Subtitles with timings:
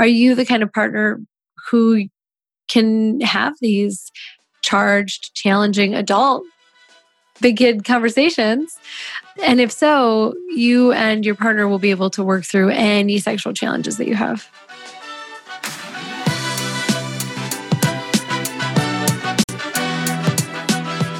[0.00, 1.20] Are you the kind of partner
[1.70, 2.08] who
[2.66, 4.10] can have these
[4.60, 6.42] charged, challenging adult
[7.40, 8.76] big kid conversations?
[9.44, 13.52] And if so, you and your partner will be able to work through any sexual
[13.52, 14.50] challenges that you have.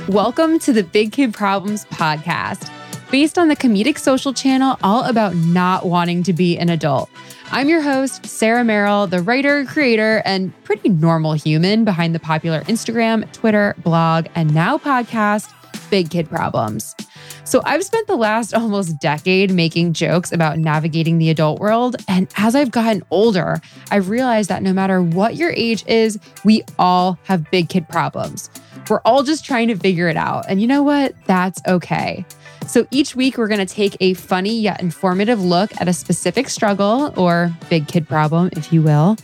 [0.08, 2.68] Welcome to the Big Kid Problems podcast,
[3.12, 7.08] based on the comedic social channel all about not wanting to be an adult.
[7.50, 12.62] I'm your host, Sarah Merrill, the writer, creator, and pretty normal human behind the popular
[12.62, 15.52] Instagram, Twitter, blog, and now podcast,
[15.90, 16.96] Big Kid Problems.
[17.44, 21.96] So I've spent the last almost decade making jokes about navigating the adult world.
[22.08, 26.62] And as I've gotten older, I've realized that no matter what your age is, we
[26.78, 28.50] all have big kid problems.
[28.88, 30.46] We're all just trying to figure it out.
[30.48, 31.14] And you know what?
[31.26, 32.24] That's okay.
[32.66, 36.48] So each week, we're going to take a funny yet informative look at a specific
[36.48, 39.16] struggle or big kid problem, if you will.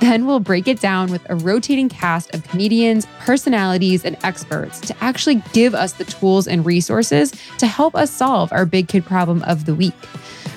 [0.00, 4.96] Then we'll break it down with a rotating cast of comedians, personalities, and experts to
[5.02, 9.42] actually give us the tools and resources to help us solve our big kid problem
[9.42, 9.94] of the week.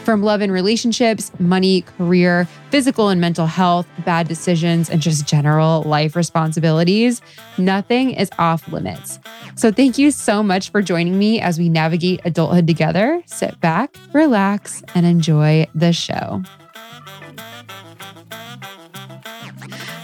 [0.03, 5.83] From love and relationships, money, career, physical and mental health, bad decisions, and just general
[5.83, 7.21] life responsibilities,
[7.59, 9.19] nothing is off limits.
[9.55, 13.21] So, thank you so much for joining me as we navigate adulthood together.
[13.27, 16.41] Sit back, relax, and enjoy the show.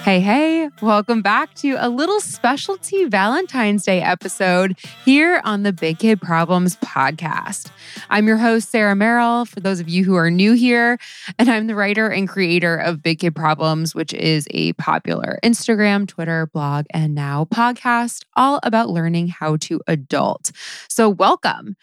[0.08, 6.00] Hey, hey, welcome back to a little specialty Valentine's Day episode here on the Big
[6.00, 7.70] Kid Problems podcast.
[8.10, 10.98] I'm your host, Sarah Merrill, for those of you who are new here,
[11.38, 16.08] and I'm the writer and creator of Big Kid Problems, which is a popular Instagram,
[16.08, 20.54] Twitter, blog, and now podcast all about learning how to adult.
[20.88, 21.76] So, welcome.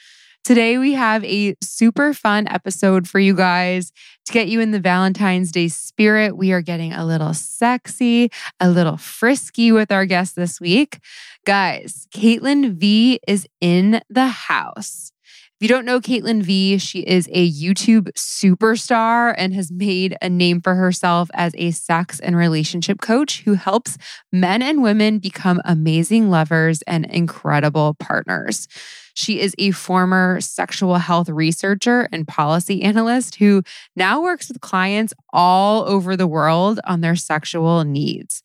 [0.44, 3.92] Today, we have a super fun episode for you guys
[4.26, 6.36] to get you in the Valentine's Day spirit.
[6.36, 10.98] We are getting a little sexy, a little frisky with our guest this week.
[11.46, 15.12] Guys, Caitlin V is in the house.
[15.58, 20.28] If you don't know Caitlin V, she is a YouTube superstar and has made a
[20.28, 23.96] name for herself as a sex and relationship coach who helps
[24.30, 28.68] men and women become amazing lovers and incredible partners.
[29.14, 33.62] She is a former sexual health researcher and policy analyst who
[33.96, 38.42] now works with clients all over the world on their sexual needs.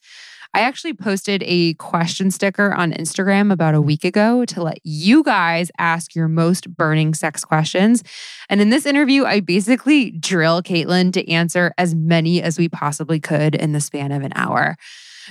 [0.52, 5.22] I actually posted a question sticker on Instagram about a week ago to let you
[5.22, 8.02] guys ask your most burning sex questions.
[8.48, 13.20] And in this interview, I basically drill Caitlin to answer as many as we possibly
[13.20, 14.76] could in the span of an hour.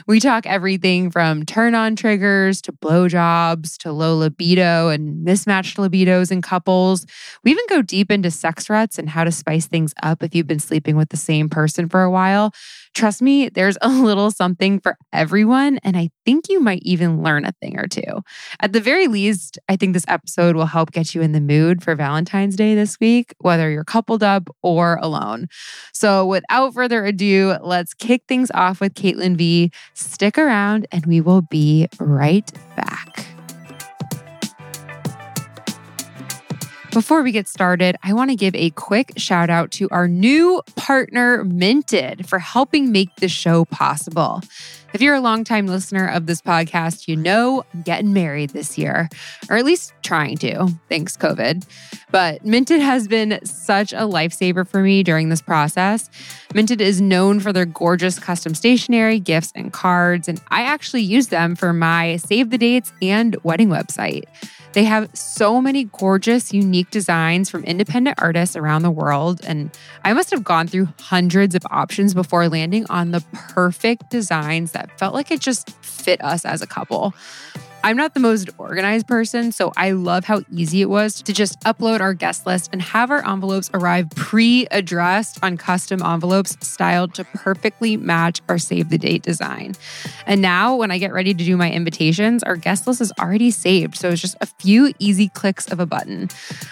[0.07, 6.31] We talk everything from turn on triggers to blowjobs to low libido and mismatched libidos
[6.31, 7.05] in couples.
[7.43, 10.47] We even go deep into sex ruts and how to spice things up if you've
[10.47, 12.53] been sleeping with the same person for a while.
[12.95, 15.79] Trust me, there's a little something for everyone.
[15.83, 18.21] And I think you might even learn a thing or two.
[18.59, 21.83] At the very least, I think this episode will help get you in the mood
[21.83, 25.47] for Valentine's Day this week, whether you're coupled up or alone.
[25.93, 29.71] So without further ado, let's kick things off with Caitlin V.
[29.93, 33.28] Stick around and we will be right back.
[36.91, 40.63] Before we get started, I want to give a quick shout out to our new
[40.75, 44.41] partner, Minted, for helping make the show possible.
[44.91, 49.07] If you're a longtime listener of this podcast, you know I'm getting married this year,
[49.51, 51.63] or at least trying to, thanks COVID.
[52.09, 56.09] But Minted has been such a lifesaver for me during this process.
[56.55, 61.27] Minted is known for their gorgeous custom stationery, gifts, and cards, and I actually use
[61.27, 64.23] them for my save the dates and wedding website.
[64.73, 69.41] They have so many gorgeous, unique designs from independent artists around the world.
[69.43, 69.71] And
[70.03, 74.97] I must have gone through hundreds of options before landing on the perfect designs that
[74.99, 77.13] felt like it just fit us as a couple.
[77.81, 81.57] I'm not the most organized person, so I love how easy it was to just
[81.61, 87.13] upload our guest list and have our envelopes arrive pre addressed on custom envelopes styled
[87.13, 89.75] to perfectly match our save the date design.
[90.25, 93.49] And now, when I get ready to do my invitations, our guest list is already
[93.49, 96.29] saved, so it's just a few easy clicks of a button.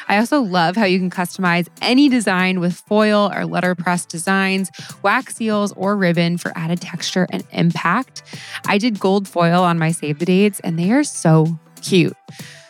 [0.09, 4.71] I also love how you can customize any design with foil or letterpress designs,
[5.03, 8.23] wax seals, or ribbon for added texture and impact.
[8.65, 12.17] I did gold foil on my save the dates, and they are they're so cute.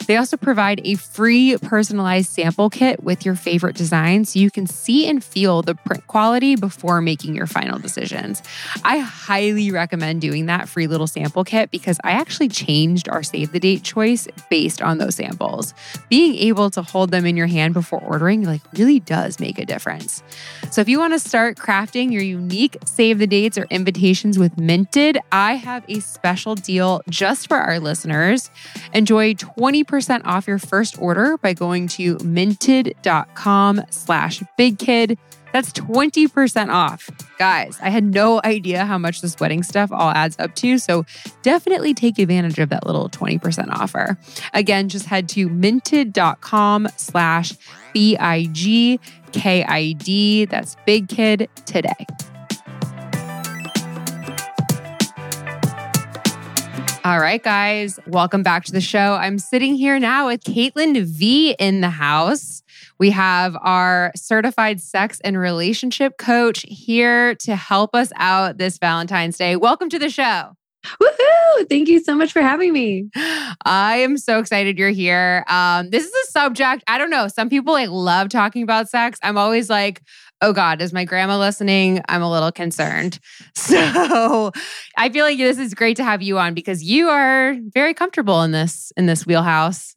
[0.07, 4.65] They also provide a free personalized sample kit with your favorite design so you can
[4.65, 8.41] see and feel the print quality before making your final decisions.
[8.85, 13.51] I highly recommend doing that free little sample kit because I actually changed our save
[13.51, 15.73] the date choice based on those samples.
[16.09, 19.65] Being able to hold them in your hand before ordering like really does make a
[19.65, 20.23] difference.
[20.71, 24.57] So if you want to start crafting your unique save the dates or invitations with
[24.57, 28.49] Minted, I have a special deal just for our listeners.
[28.93, 35.17] Enjoy 20% off your first order by going to minted.com slash big kid.
[35.53, 37.09] That's 20% off.
[37.39, 40.77] Guys, I had no idea how much this wedding stuff all adds up to.
[40.77, 41.05] So
[41.41, 44.17] definitely take advantage of that little 20% offer.
[44.53, 47.53] Again, just head to minted.com slash
[47.93, 48.45] B-I-G-K-I-D.
[50.45, 52.05] That's Big Kid today.
[57.07, 59.13] All right, guys, welcome back to the show.
[59.13, 62.63] I'm sitting here now with Caitlin V in the house.
[62.99, 69.37] We have our certified sex and relationship coach here to help us out this Valentine's
[69.37, 69.55] Day.
[69.55, 70.57] Welcome to the show.
[71.01, 71.69] Woohoo!
[71.69, 73.09] Thank you so much for having me.
[73.15, 75.45] I am so excited you're here.
[75.47, 79.17] Um, this is a subject, I don't know, some people like love talking about sex.
[79.23, 80.01] I'm always like,
[80.41, 82.01] oh God, is my grandma listening?
[82.07, 83.19] I'm a little concerned.
[83.55, 84.51] So
[84.97, 88.41] I feel like this is great to have you on because you are very comfortable
[88.43, 89.93] in this in this wheelhouse.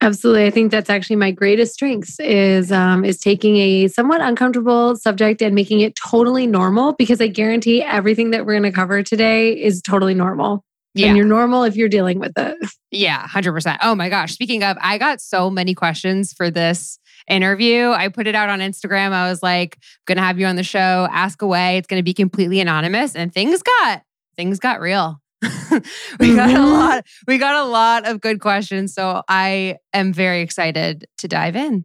[0.00, 0.46] Absolutely.
[0.46, 5.42] I think that's actually my greatest strengths is um, is taking a somewhat uncomfortable subject
[5.42, 9.52] and making it totally normal because I guarantee everything that we're going to cover today
[9.52, 10.64] is totally normal.
[10.94, 11.08] Yeah.
[11.08, 12.56] And you're normal if you're dealing with it.
[12.90, 13.78] Yeah, 100%.
[13.82, 14.32] Oh my gosh.
[14.32, 16.98] Speaking of, I got so many questions for this
[17.28, 17.90] interview.
[17.90, 19.12] I put it out on Instagram.
[19.12, 21.08] I was like, I'm going to have you on the show.
[21.10, 21.76] Ask away.
[21.78, 23.14] It's going to be completely anonymous.
[23.14, 24.02] And things got,
[24.36, 25.20] things got real.
[25.70, 26.56] we got mm-hmm.
[26.56, 31.28] a lot we got a lot of good questions so i am very excited to
[31.28, 31.84] dive in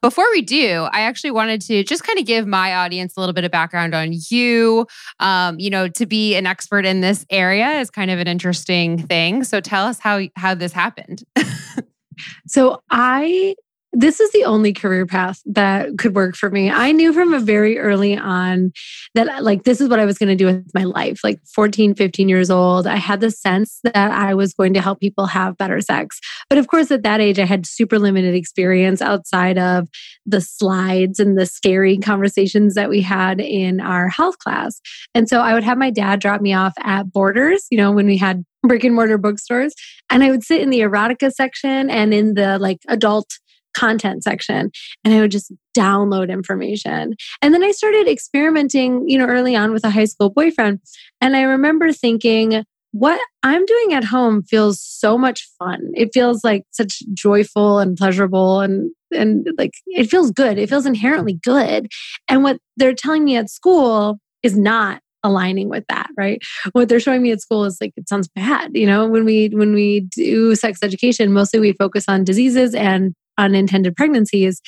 [0.00, 3.34] before we do i actually wanted to just kind of give my audience a little
[3.34, 4.86] bit of background on you
[5.18, 8.96] um, you know to be an expert in this area is kind of an interesting
[9.06, 11.22] thing so tell us how how this happened
[12.46, 13.54] so i
[13.92, 16.70] this is the only career path that could work for me.
[16.70, 18.72] I knew from a very early on
[19.14, 21.20] that like this is what I was going to do with my life.
[21.24, 25.00] Like 14, 15 years old, I had the sense that I was going to help
[25.00, 26.20] people have better sex.
[26.48, 29.88] But of course at that age I had super limited experience outside of
[30.24, 34.80] the slides and the scary conversations that we had in our health class.
[35.14, 38.06] And so I would have my dad drop me off at Borders, you know, when
[38.06, 39.74] we had brick and mortar bookstores,
[40.10, 43.38] and I would sit in the erotica section and in the like adult
[43.74, 44.70] content section
[45.04, 47.14] and I would just download information.
[47.42, 50.80] And then I started experimenting, you know, early on with a high school boyfriend.
[51.20, 55.92] And I remember thinking, what I'm doing at home feels so much fun.
[55.94, 60.58] It feels like such joyful and pleasurable and and like it feels good.
[60.58, 61.88] It feels inherently good.
[62.28, 66.98] And what they're telling me at school is not aligning with that right what they're
[66.98, 70.00] showing me at school is like it sounds bad you know when we when we
[70.16, 74.60] do sex education mostly we focus on diseases and unintended pregnancies,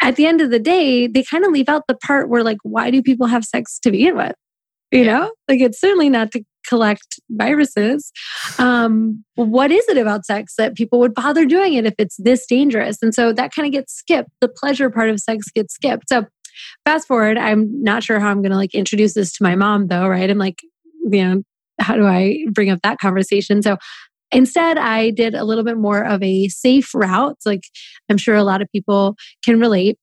[0.00, 2.58] at the end of the day, they kind of leave out the part where, like,
[2.62, 4.34] why do people have sex to begin with?
[4.90, 5.12] You yeah.
[5.12, 8.12] know, like it's certainly not to collect viruses.
[8.58, 12.44] Um, what is it about sex that people would bother doing it if it's this
[12.46, 12.98] dangerous?
[13.00, 14.28] And so that kind of gets skipped.
[14.40, 16.10] The pleasure part of sex gets skipped.
[16.10, 16.26] So
[16.84, 19.86] fast forward, I'm not sure how I'm going to like introduce this to my mom
[19.86, 20.28] though, right?
[20.28, 20.60] I'm like,
[21.10, 21.42] you know,
[21.80, 23.62] how do I bring up that conversation?
[23.62, 23.78] So
[24.32, 27.36] Instead, I did a little bit more of a safe route.
[27.44, 27.64] Like
[28.08, 29.98] I'm sure a lot of people can relate.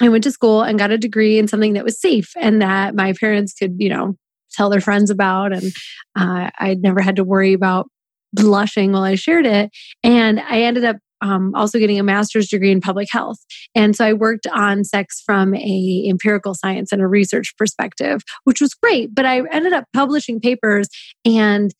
[0.00, 2.94] I went to school and got a degree in something that was safe and that
[2.94, 4.14] my parents could, you know,
[4.52, 5.52] tell their friends about.
[5.52, 5.72] And
[6.18, 7.88] uh, I never had to worry about
[8.32, 9.70] blushing while I shared it.
[10.02, 13.38] And I ended up um, also getting a master's degree in public health
[13.74, 18.60] and so i worked on sex from a empirical science and a research perspective which
[18.60, 20.88] was great but i ended up publishing papers
[21.24, 21.72] and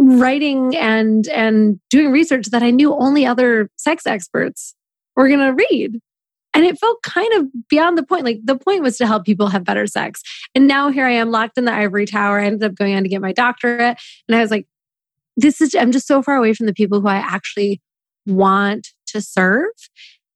[0.00, 4.74] writing and and doing research that I knew only other sex experts
[5.14, 6.00] were going to read.
[6.52, 8.24] And it felt kind of beyond the point.
[8.24, 10.22] Like the point was to help people have better sex.
[10.54, 12.40] And now here I am locked in the ivory tower.
[12.40, 13.98] I ended up going on to get my doctorate.
[14.26, 14.66] And I was like,
[15.36, 17.80] this is, I'm just so far away from the people who I actually
[18.26, 19.70] want to serve.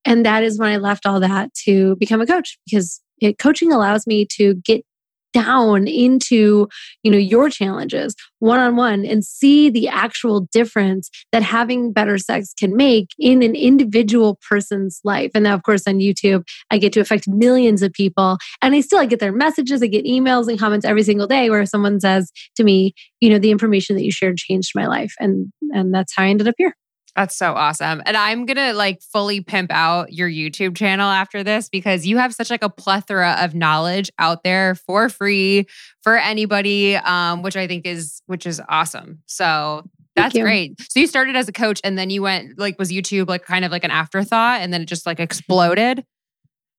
[0.04, 3.73] And that is when I left all that to become a coach because it, coaching
[3.73, 4.85] allows me to get
[5.34, 6.68] down into
[7.02, 12.16] you know your challenges one on one and see the actual difference that having better
[12.16, 15.30] sex can make in an individual person's life.
[15.34, 18.80] And now of course on youtube i get to affect millions of people and i
[18.80, 22.00] still I get their messages i get emails and comments every single day where someone
[22.00, 25.92] says to me you know the information that you shared changed my life and and
[25.92, 26.76] that's how i ended up here
[27.16, 28.02] That's so awesome.
[28.06, 32.16] And I'm going to like fully pimp out your YouTube channel after this because you
[32.18, 35.66] have such like a plethora of knowledge out there for free
[36.02, 39.21] for anybody um which I think is which is awesome.
[39.26, 39.85] So
[40.16, 40.80] that's great.
[40.80, 43.64] So you started as a coach and then you went like was YouTube like kind
[43.64, 46.04] of like an afterthought and then it just like exploded?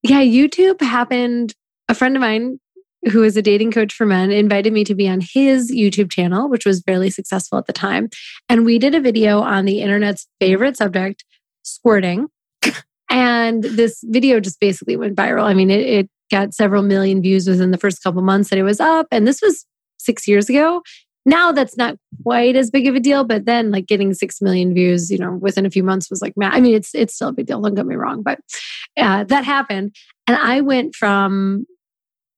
[0.04, 1.54] Yeah, YouTube happened
[1.88, 2.60] a friend of mine
[3.12, 6.50] who is a dating coach for men, invited me to be on his YouTube channel,
[6.50, 8.10] which was fairly successful at the time.
[8.50, 11.24] And we did a video on the internet's favorite subject,
[11.64, 12.28] squirting.
[13.10, 15.44] and this video just basically went viral.
[15.44, 18.64] I mean, it, it got several million views within the first couple months that it
[18.64, 19.08] was up.
[19.12, 19.66] And this was
[20.00, 20.82] six years ago.
[21.28, 24.74] Now that's not quite as big of a deal, but then like getting six million
[24.76, 27.30] views, you know, within a few months was like, man, I mean, it's it's still
[27.30, 27.60] a big deal.
[27.62, 28.40] Don't get me wrong, but
[28.96, 29.96] uh, that happened,
[30.28, 31.66] and I went from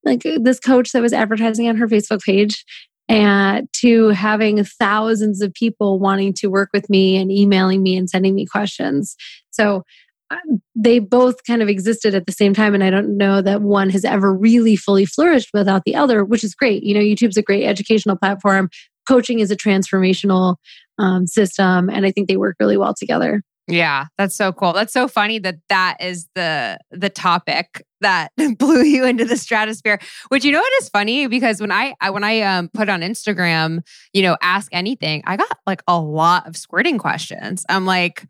[0.04, 2.66] like uh, this coach that was advertising on her Facebook page
[3.10, 8.10] and to having thousands of people wanting to work with me and emailing me and
[8.10, 9.16] sending me questions.
[9.50, 9.84] So
[10.30, 12.74] um, they both kind of existed at the same time.
[12.74, 16.44] And I don't know that one has ever really fully flourished without the other, which
[16.44, 16.84] is great.
[16.84, 18.70] You know, YouTube's a great educational platform.
[19.08, 20.58] Coaching is a transformational
[21.00, 21.90] um, system.
[21.90, 23.42] And I think they work really well together.
[23.68, 24.72] Yeah, that's so cool.
[24.72, 30.00] That's so funny that that is the the topic that blew you into the stratosphere.
[30.30, 33.02] Which you know what is funny because when I, I when I um put on
[33.02, 33.82] Instagram,
[34.14, 37.66] you know, ask anything, I got like a lot of squirting questions.
[37.68, 38.26] I'm like,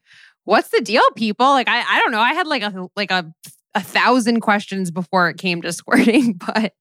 [0.46, 1.46] what's the deal, people?
[1.46, 2.22] Like I I don't know.
[2.22, 3.32] I had like a like a
[3.75, 6.74] a thousand questions before it came to squirting, but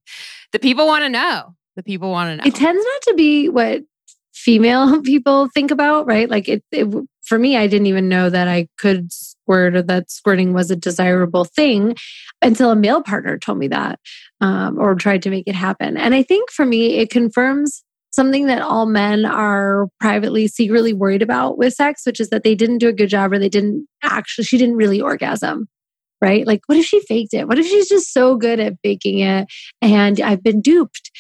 [0.53, 1.55] the people want to know.
[1.77, 2.49] The people want to know.
[2.49, 3.83] It tends not to be what
[4.37, 6.29] female people think about, right?
[6.29, 6.87] Like it, it,
[7.25, 10.77] for me, I didn't even know that I could squirt or that squirting was a
[10.77, 11.97] desirable thing
[12.43, 13.99] until a male partner told me that
[14.41, 15.97] um, or tried to make it happen.
[15.97, 21.23] And I think for me, it confirms something that all men are privately, secretly worried
[21.23, 23.87] about with sex, which is that they didn't do a good job or they didn't
[24.03, 25.69] actually, she didn't really orgasm
[26.21, 26.47] right?
[26.47, 27.47] Like, what if she faked it?
[27.47, 29.49] What if she's just so good at faking it
[29.83, 31.11] and I've been duped?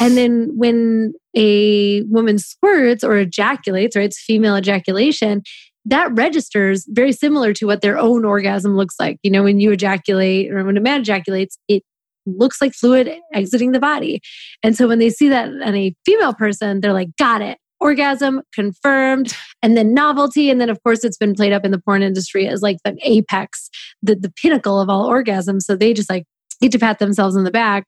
[0.00, 4.06] And then when a woman squirts or ejaculates, right?
[4.06, 5.42] It's female ejaculation.
[5.84, 9.18] That registers very similar to what their own orgasm looks like.
[9.22, 11.82] You know, when you ejaculate or when a man ejaculates, it
[12.24, 14.20] looks like fluid exiting the body.
[14.62, 18.42] And so when they see that in a female person, they're like, got it orgasm
[18.54, 20.50] confirmed and then novelty.
[20.50, 22.96] And then of course it's been played up in the porn industry as like the
[23.02, 23.68] apex
[24.02, 25.62] the, the pinnacle of all orgasms.
[25.62, 26.24] So they just like
[26.60, 27.86] get to pat themselves in the back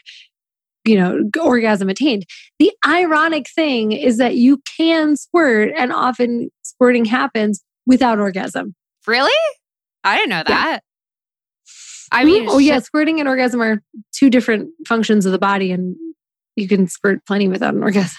[0.84, 2.24] you know orgasm attained.
[2.58, 8.74] The ironic thing is that you can squirt and often squirting happens without orgasm.
[9.06, 9.32] Really?
[10.04, 10.72] I didn't know that.
[10.72, 10.78] Yeah.
[12.12, 13.82] I mean, oh yeah, squirting and orgasm are
[14.12, 15.96] two different functions of the body, and
[16.54, 18.18] you can squirt plenty without an orgasm.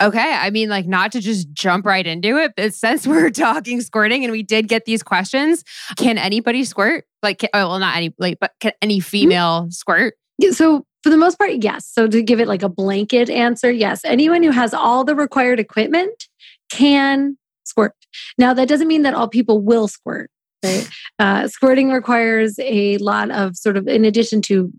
[0.00, 0.32] Okay.
[0.34, 4.24] I mean, like, not to just jump right into it, but since we're talking squirting
[4.24, 5.64] and we did get these questions,
[5.96, 7.04] can anybody squirt?
[7.22, 9.04] Like, can, oh, well, not any, like, but can any mm-hmm.
[9.04, 9.70] female mm-hmm.
[9.70, 10.14] squirt?
[10.50, 11.86] So, for the most part, yes.
[11.86, 14.04] So, to give it like a blanket answer, yes.
[14.04, 16.28] Anyone who has all the required equipment
[16.70, 17.94] can squirt.
[18.38, 20.30] Now, that doesn't mean that all people will squirt.
[20.64, 20.88] Right?
[21.18, 24.70] Uh, squirting requires a lot of sort of, in addition to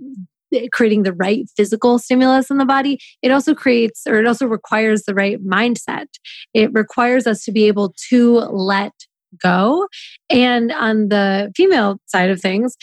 [0.72, 5.04] creating the right physical stimulus in the body, it also creates or it also requires
[5.04, 6.08] the right mindset.
[6.54, 8.94] It requires us to be able to let
[9.42, 9.88] go.
[10.30, 12.76] And on the female side of things,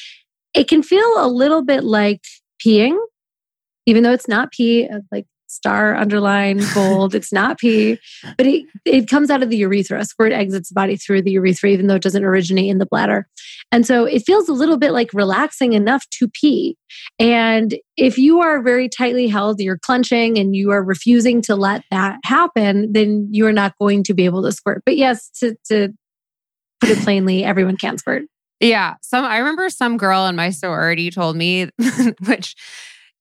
[0.55, 2.21] it can feel a little bit like
[2.65, 2.97] peeing,
[3.87, 7.15] even though it's not pee, uh, like star underline bold.
[7.15, 7.99] It's not pee
[8.37, 10.05] but it, it comes out of the urethra.
[10.05, 13.27] Squirt exits the body through the urethra even though it doesn't originate in the bladder.
[13.73, 16.77] And so it feels a little bit like relaxing enough to pee.
[17.19, 21.85] And if you are very tightly held you're clenching and you are refusing to let
[21.91, 24.83] that happen then you are not going to be able to squirt.
[24.85, 25.91] But yes to, to
[26.81, 28.25] put it plainly everyone can squirt.
[28.61, 28.95] Yeah.
[29.03, 31.69] Some i remember some girl in my sorority told me
[32.27, 32.55] which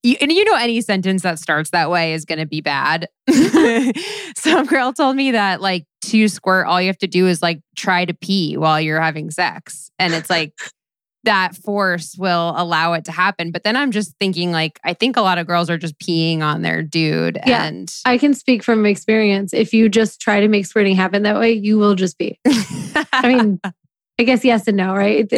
[0.03, 3.07] you, and you know any sentence that starts that way is going to be bad.
[4.35, 7.61] Some girl told me that like to squirt, all you have to do is like
[7.75, 10.53] try to pee while you're having sex, and it's like
[11.23, 13.51] that force will allow it to happen.
[13.51, 16.41] But then I'm just thinking like I think a lot of girls are just peeing
[16.41, 17.39] on their dude.
[17.45, 19.53] Yeah, and I can speak from experience.
[19.53, 22.37] If you just try to make squirting happen that way, you will just be.
[22.45, 23.61] I mean,
[24.19, 25.31] I guess yes and no, right?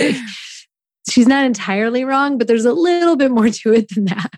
[1.07, 4.31] She's not entirely wrong, but there's a little bit more to it than that.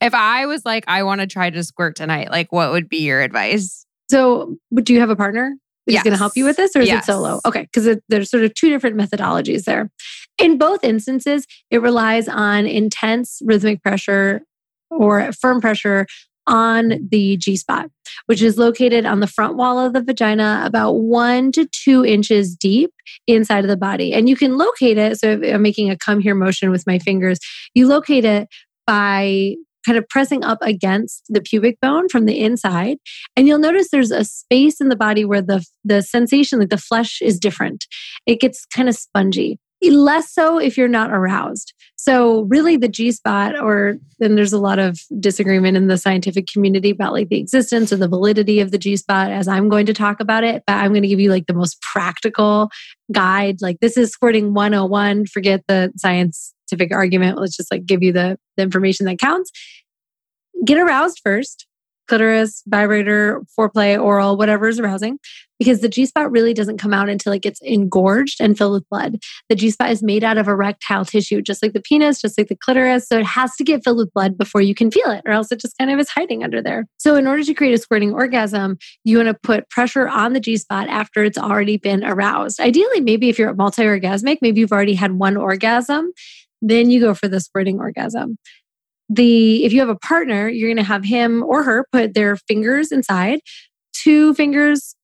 [0.00, 2.98] If I was like, I want to try to squirt tonight, like what would be
[2.98, 3.86] your advice?
[4.10, 5.54] So, do you have a partner
[5.86, 6.04] who's yes.
[6.04, 7.04] going to help you with this or is yes.
[7.04, 7.40] it solo?
[7.44, 9.90] Okay, because there's sort of two different methodologies there.
[10.38, 14.42] In both instances, it relies on intense rhythmic pressure
[14.90, 16.06] or firm pressure
[16.48, 17.90] on the G spot,
[18.26, 22.56] which is located on the front wall of the vagina, about one to two inches
[22.56, 22.90] deep
[23.26, 24.14] inside of the body.
[24.14, 25.18] And you can locate it.
[25.20, 27.38] So I'm making a come here motion with my fingers.
[27.74, 28.48] You locate it
[28.86, 32.98] by kind of pressing up against the pubic bone from the inside.
[33.36, 36.78] And you'll notice there's a space in the body where the the sensation like the
[36.78, 37.86] flesh is different.
[38.26, 41.72] It gets kind of spongy less so if you're not aroused.
[41.96, 46.46] So really the g spot or then there's a lot of disagreement in the scientific
[46.46, 49.86] community about like the existence or the validity of the g spot as i'm going
[49.86, 52.70] to talk about it but i'm going to give you like the most practical
[53.12, 53.60] guide.
[53.60, 57.38] Like this is squirting 101 forget the science scientific argument.
[57.38, 59.50] Let's just like give you the, the information that counts.
[60.64, 61.66] Get aroused first,
[62.08, 65.18] clitoris, vibrator, foreplay, oral, whatever is arousing,
[65.58, 68.88] because the G spot really doesn't come out until it gets engorged and filled with
[68.88, 69.18] blood.
[69.48, 72.48] The G spot is made out of erectile tissue, just like the penis, just like
[72.48, 73.06] the clitoris.
[73.06, 75.52] So it has to get filled with blood before you can feel it, or else
[75.52, 76.86] it just kind of is hiding under there.
[76.98, 80.40] So, in order to create a squirting orgasm, you want to put pressure on the
[80.40, 82.58] G spot after it's already been aroused.
[82.58, 86.12] Ideally, maybe if you're multi orgasmic, maybe you've already had one orgasm
[86.60, 88.36] then you go for the squirting orgasm.
[89.08, 92.36] The if you have a partner, you're going to have him or her put their
[92.36, 93.40] fingers inside,
[93.92, 94.94] two fingers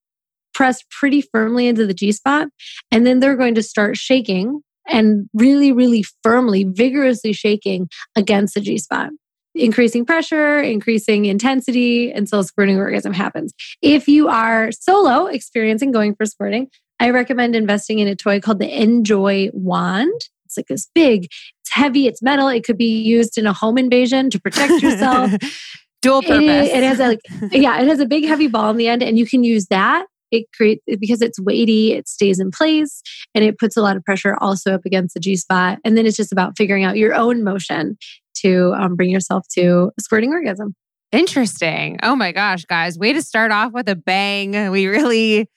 [0.53, 2.49] pressed pretty firmly into the G spot,
[2.91, 8.61] and then they're going to start shaking and really, really firmly, vigorously shaking against the
[8.61, 9.11] G spot
[9.55, 13.53] increasing pressure, increasing intensity until squirting orgasm happens.
[13.83, 16.69] If you are solo experiencing going for squirting,
[17.01, 20.21] I recommend investing in a toy called the Enjoy Wand.
[20.55, 22.49] It's like this big, it's heavy, it's metal.
[22.49, 25.33] It could be used in a home invasion to protect yourself.
[26.03, 26.69] Dual purpose.
[26.69, 27.21] It, it has a, like,
[27.53, 30.07] yeah, it has a big heavy ball in the end, and you can use that
[30.31, 33.03] it creates because it's weighty it stays in place
[33.35, 36.07] and it puts a lot of pressure also up against the g spot and then
[36.07, 37.97] it's just about figuring out your own motion
[38.35, 40.75] to um, bring yourself to a squirting orgasm
[41.13, 45.49] interesting oh my gosh guys way to start off with a bang we really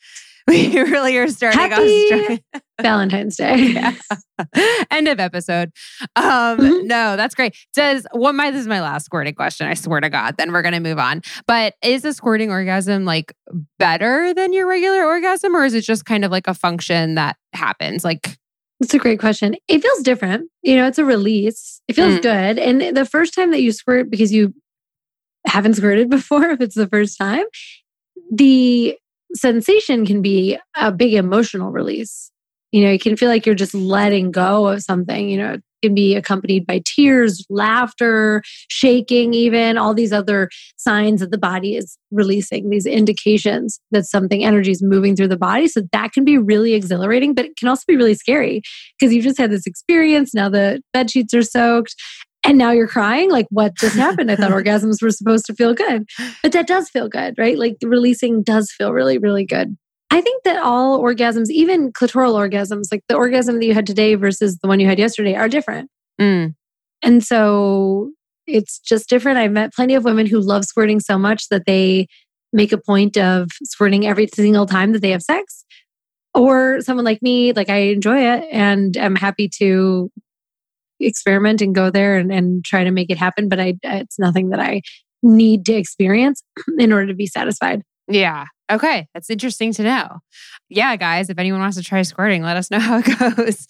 [0.49, 1.73] we really are starting Happy
[2.13, 2.61] off strong.
[2.81, 3.73] Valentine's Day.
[3.73, 3.93] yeah.
[4.91, 5.71] End of episode.
[6.15, 6.87] Um, mm-hmm.
[6.87, 7.53] No, that's great.
[7.75, 9.67] Says what my this is my last squirting question.
[9.67, 10.37] I swear to God.
[10.37, 11.21] Then we're gonna move on.
[11.47, 13.33] But is a squirting orgasm like
[13.77, 17.35] better than your regular orgasm, or is it just kind of like a function that
[17.53, 18.05] happens?
[18.05, 18.37] Like
[18.79, 19.55] it's a great question.
[19.67, 20.49] It feels different.
[20.61, 21.81] You know, it's a release.
[21.89, 22.21] It feels mm.
[22.21, 22.59] good.
[22.59, 24.53] And the first time that you squirt because you
[25.45, 27.45] haven't squirted before, if it's the first time,
[28.31, 28.97] the
[29.33, 32.31] sensation can be a big emotional release.
[32.71, 35.29] You know, you can feel like you're just letting go of something.
[35.29, 41.21] You know, it can be accompanied by tears, laughter, shaking, even all these other signs
[41.21, 45.67] that the body is releasing, these indications that something energy is moving through the body.
[45.67, 48.61] So that can be really exhilarating, but it can also be really scary
[48.99, 50.33] because you've just had this experience.
[50.33, 51.95] Now the bed sheets are soaked
[52.47, 53.29] and now you're crying?
[53.29, 54.31] Like what just happened?
[54.31, 56.07] I thought orgasms were supposed to feel good.
[56.41, 57.57] But that does feel good right?
[57.57, 59.77] Like releasing does feel really really good.
[60.09, 64.15] I think that all orgasms even clitoral orgasms like the orgasm that you had today
[64.15, 65.89] versus the one you had yesterday are different.
[66.19, 66.55] Mm.
[67.03, 68.11] and so
[68.47, 69.37] it's just different.
[69.37, 72.07] I've met plenty of women who love squirting so much that they
[72.53, 75.65] make a point of squirting every single time that they have sex.
[76.33, 80.11] Or someone like me like i enjoy it and i'm happy to
[80.99, 83.49] experiment and go there and, and try to make it happen.
[83.49, 84.81] But I, it's nothing that I
[85.23, 86.43] need to experience
[86.77, 87.83] in order to be satisfied.
[88.07, 88.45] Yeah.
[88.69, 89.07] Okay.
[89.13, 90.19] That's interesting to know.
[90.69, 93.67] Yeah, guys, if anyone wants to try squirting, let us know how it goes.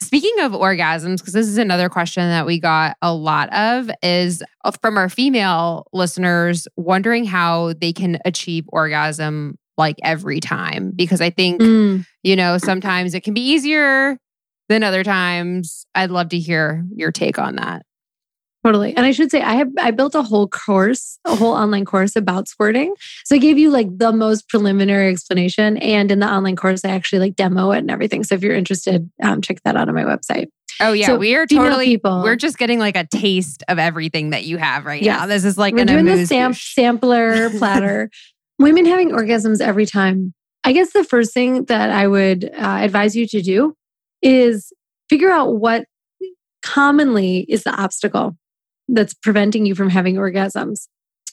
[0.00, 4.42] Speaking of orgasms, because this is another question that we got a lot of, is
[4.64, 10.92] uh, from our female listeners wondering how they can achieve orgasm like every time.
[10.94, 12.04] Because I think, mm.
[12.22, 14.18] you know, sometimes it can be easier
[14.72, 15.86] than other times.
[15.94, 17.84] I'd love to hear your take on that.
[18.64, 18.94] Totally.
[18.96, 22.14] And I should say I have I built a whole course, a whole online course
[22.14, 22.94] about squirting.
[23.24, 25.78] So I gave you like the most preliminary explanation.
[25.78, 28.22] And in the online course, I actually like demo it and everything.
[28.22, 30.46] So if you're interested, um, check that out on my website.
[30.80, 32.22] Oh yeah, so we are totally people.
[32.22, 35.18] We're just getting like a taste of everything that you have right yes.
[35.18, 35.26] now.
[35.26, 38.10] This is like we're doing the sam- sampler platter.
[38.58, 40.34] Women having orgasms every time.
[40.64, 43.74] I guess the first thing that I would uh, advise you to do
[44.22, 44.72] is
[45.08, 45.84] figure out what
[46.62, 48.36] commonly is the obstacle
[48.88, 50.86] that's preventing you from having orgasms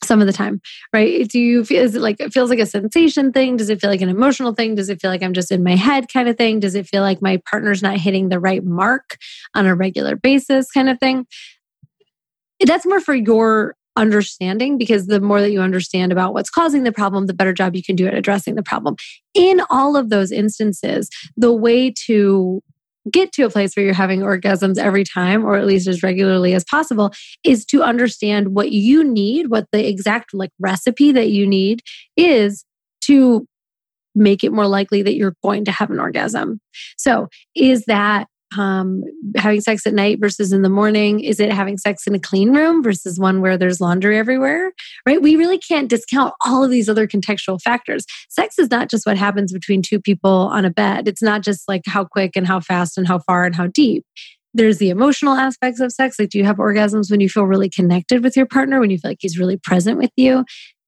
[0.03, 0.61] some of the time
[0.93, 1.27] right?
[1.27, 3.57] Do you feel is it like it feels like a sensation thing?
[3.57, 4.75] Does it feel like an emotional thing?
[4.75, 6.59] Does it feel like i'm just in my head kind of thing?
[6.59, 9.17] Does it feel like my partner's not hitting the right mark
[9.55, 11.25] on a regular basis kind of thing?
[12.65, 16.91] That's more for your understanding because the more that you understand about what's causing the
[16.91, 18.95] problem the better job you can do at addressing the problem.
[19.33, 22.61] In all of those instances the way to
[23.11, 26.53] get to a place where you're having orgasms every time or at least as regularly
[26.53, 27.11] as possible
[27.43, 31.81] is to understand what you need what the exact like recipe that you need
[32.17, 32.65] is
[33.01, 33.47] to
[34.15, 36.59] make it more likely that you're going to have an orgasm.
[36.97, 39.03] So is that um,
[39.35, 41.19] having sex at night versus in the morning?
[41.19, 44.71] Is it having sex in a clean room versus one where there's laundry everywhere?
[45.05, 45.21] Right?
[45.21, 48.05] We really can't discount all of these other contextual factors.
[48.29, 51.67] Sex is not just what happens between two people on a bed, it's not just
[51.67, 54.05] like how quick and how fast and how far and how deep.
[54.53, 56.17] There's the emotional aspects of sex.
[56.17, 58.97] Like, do you have orgasms when you feel really connected with your partner, when you
[58.97, 60.43] feel like he's really present with you?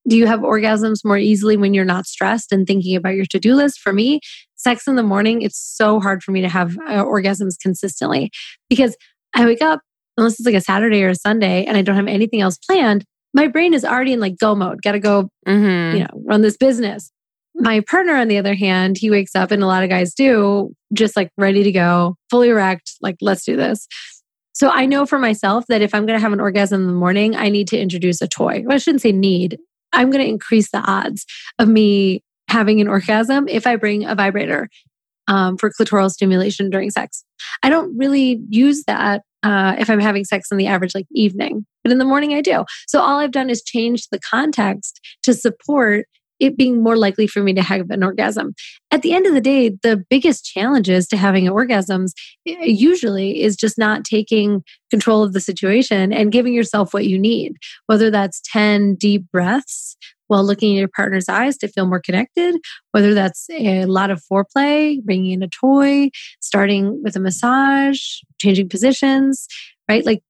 [0.08, 3.40] Do you have orgasms more easily when you're not stressed and thinking about your to
[3.40, 3.80] do list?
[3.80, 4.20] For me,
[4.56, 8.32] sex in the morning, it's so hard for me to have uh, orgasms consistently
[8.70, 8.96] because
[9.36, 9.82] I wake up,
[10.18, 13.06] unless it's like a Saturday or a Sunday and I don't have anything else planned,
[13.34, 15.98] my brain is already in like go mode, gotta go, mm-hmm.
[15.98, 17.12] you know, run this business.
[17.54, 20.74] My partner, on the other hand, he wakes up and a lot of guys do
[20.94, 23.88] just like ready to go, fully erect, like, let's do this.
[24.54, 26.94] So I know for myself that if I'm going to have an orgasm in the
[26.94, 28.64] morning, I need to introduce a toy.
[28.66, 29.58] Well, I shouldn't say need.
[29.94, 31.26] I'm going to increase the odds
[31.60, 34.70] of me having an orgasm if I bring a vibrator
[35.28, 37.24] um, for clitoral stimulation during sex.
[37.64, 41.66] I don't really use that uh, if I'm having sex in the average like evening,
[41.84, 42.66] but in the morning I do.
[42.88, 46.06] So all I've done is change the context to support
[46.42, 48.54] it being more likely for me to have an orgasm.
[48.90, 52.12] At the end of the day, the biggest challenges to having orgasms
[52.48, 57.18] eh, usually is just not taking control of the situation and giving yourself what you
[57.18, 57.54] need,
[57.86, 59.96] whether that's 10 deep breaths
[60.28, 62.56] while looking at your partner's eyes to feel more connected,
[62.92, 68.00] whether that's a lot of foreplay, bringing in a toy, starting with a massage,
[68.40, 69.46] changing positions,
[69.90, 70.06] right?
[70.06, 70.24] Like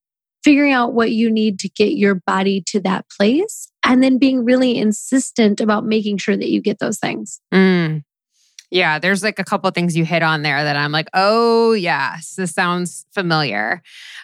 [0.43, 4.43] figuring out what you need to get your body to that place and then being
[4.43, 7.39] really insistent about making sure that you get those things.
[7.53, 8.03] Mm.
[8.69, 12.35] Yeah, there's like a couple things you hit on there that I'm like, oh yes,
[12.35, 13.81] this sounds familiar.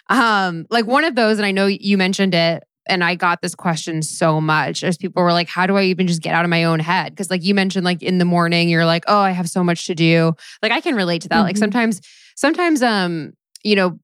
[0.08, 3.54] Um, like one of those, and I know you mentioned it and I got this
[3.54, 6.50] question so much as people were like, how do I even just get out of
[6.50, 7.12] my own head?
[7.12, 9.86] Because, like you mentioned, like in the morning, you're like, oh, I have so much
[9.86, 10.34] to do.
[10.62, 11.36] Like, I can relate to that.
[11.36, 11.44] Mm-hmm.
[11.44, 12.00] Like, sometimes,
[12.34, 13.98] sometimes, um, you know,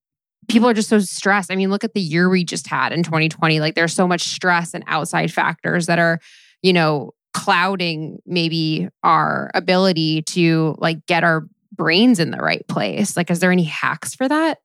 [0.49, 1.51] people are just so stressed.
[1.51, 3.61] I mean, look at the year we just had in 2020.
[3.61, 6.21] Like, there's so much stress and outside factors that are,
[6.63, 13.17] you know, clouding maybe our ability to like get our brains in the right place.
[13.17, 14.59] Like, is there any hacks for that?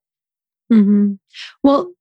[0.71, 1.13] Mm-hmm.
[1.63, 1.91] Well,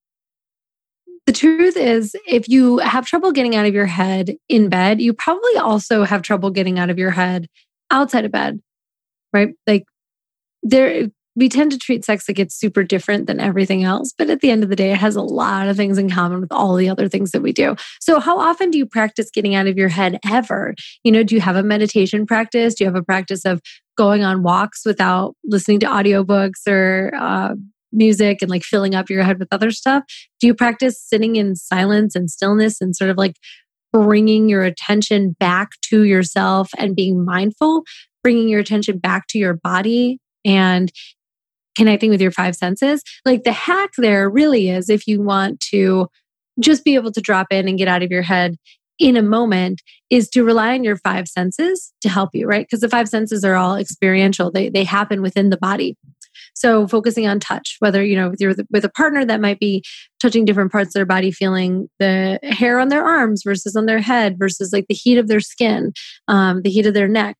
[1.26, 5.12] the truth is, if you have trouble getting out of your head in bed, you
[5.12, 7.48] probably also have trouble getting out of your head
[7.90, 8.60] outside of bed,
[9.32, 9.54] right?
[9.66, 9.84] Like,
[10.62, 14.12] there, we tend to treat sex like it's super different than everything else.
[14.16, 16.40] But at the end of the day, it has a lot of things in common
[16.40, 17.76] with all the other things that we do.
[18.00, 20.74] So, how often do you practice getting out of your head ever?
[21.04, 22.74] You know, do you have a meditation practice?
[22.74, 23.60] Do you have a practice of
[23.96, 27.54] going on walks without listening to audiobooks or uh,
[27.92, 30.02] music and like filling up your head with other stuff?
[30.40, 33.36] Do you practice sitting in silence and stillness and sort of like
[33.92, 37.84] bringing your attention back to yourself and being mindful,
[38.24, 40.90] bringing your attention back to your body and
[41.78, 43.02] connecting with your five senses?
[43.24, 46.08] Like the hack there really is if you want to
[46.60, 48.56] just be able to drop in and get out of your head
[48.98, 52.66] in a moment is to rely on your five senses to help you, right?
[52.66, 54.50] Because the five senses are all experiential.
[54.50, 55.96] They they happen within the body.
[56.54, 59.84] So focusing on touch, whether you know with your with a partner that might be
[60.20, 64.00] touching different parts of their body, feeling the hair on their arms versus on their
[64.00, 65.92] head versus like the heat of their skin,
[66.26, 67.36] um, the heat of their neck.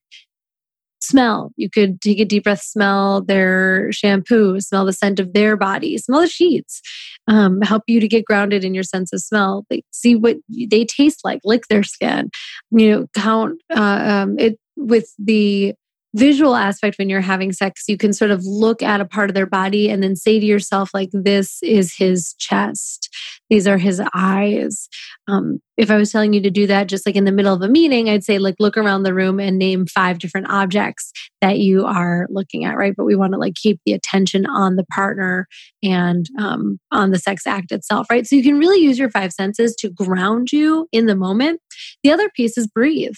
[1.01, 1.51] Smell.
[1.55, 5.97] You could take a deep breath, smell their shampoo, smell the scent of their body,
[5.97, 6.81] smell the sheets.
[7.27, 9.65] Um, help you to get grounded in your sense of smell.
[9.69, 12.29] Like, see what they taste like, lick their skin.
[12.71, 15.73] You know, count uh, um, it with the
[16.15, 19.35] visual aspect when you're having sex you can sort of look at a part of
[19.35, 23.09] their body and then say to yourself like this is his chest.
[23.49, 24.89] These are his eyes.
[25.27, 27.61] Um, if i was telling you to do that just like in the middle of
[27.61, 31.59] a meeting i'd say like look around the room and name five different objects that
[31.59, 32.93] you are looking at right?
[32.95, 35.47] But we want to like keep the attention on the partner
[35.83, 38.25] and um, on the sex act itself right?
[38.25, 41.61] So you can really use your five senses to ground you in the moment.
[42.03, 43.15] The other piece is breathe.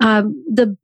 [0.00, 0.76] Um, the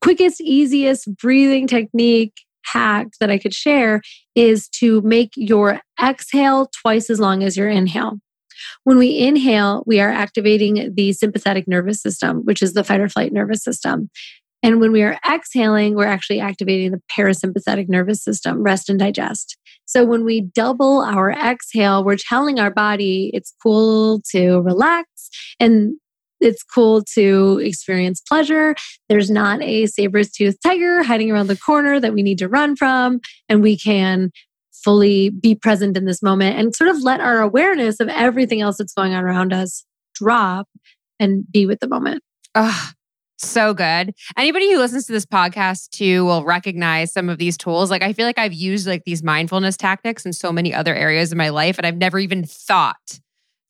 [0.00, 4.02] quickest, easiest breathing technique hack that I could share
[4.34, 8.18] is to make your exhale twice as long as your inhale.
[8.84, 13.08] When we inhale, we are activating the sympathetic nervous system, which is the fight or
[13.08, 14.10] flight nervous system.
[14.62, 19.56] And when we are exhaling, we're actually activating the parasympathetic nervous system, rest and digest.
[19.84, 25.06] So when we double our exhale, we're telling our body it's cool to relax.
[25.60, 25.94] And
[26.40, 28.74] it's cool to experience pleasure.
[29.08, 32.76] There's not a saber toothed tiger hiding around the corner that we need to run
[32.76, 33.20] from.
[33.48, 34.30] And we can
[34.72, 38.76] fully be present in this moment and sort of let our awareness of everything else
[38.78, 40.68] that's going on around us drop
[41.18, 42.22] and be with the moment.
[42.54, 42.90] Oh,
[43.38, 44.14] so good.
[44.36, 47.90] Anybody who listens to this podcast too will recognize some of these tools.
[47.90, 51.32] Like I feel like I've used like these mindfulness tactics in so many other areas
[51.32, 53.20] of my life and I've never even thought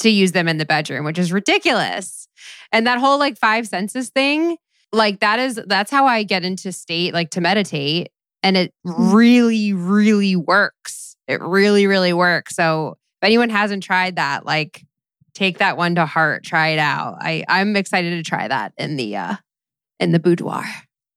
[0.00, 2.28] to use them in the bedroom, which is ridiculous.
[2.72, 4.56] And that whole like five senses thing,
[4.92, 8.10] like that is that's how I get into state like to meditate
[8.42, 9.12] and it mm.
[9.12, 11.16] really really works.
[11.26, 12.54] It really really works.
[12.54, 14.84] So if anyone hasn't tried that, like
[15.34, 17.16] take that one to heart, try it out.
[17.20, 19.36] I I'm excited to try that in the uh
[20.00, 20.64] in the boudoir.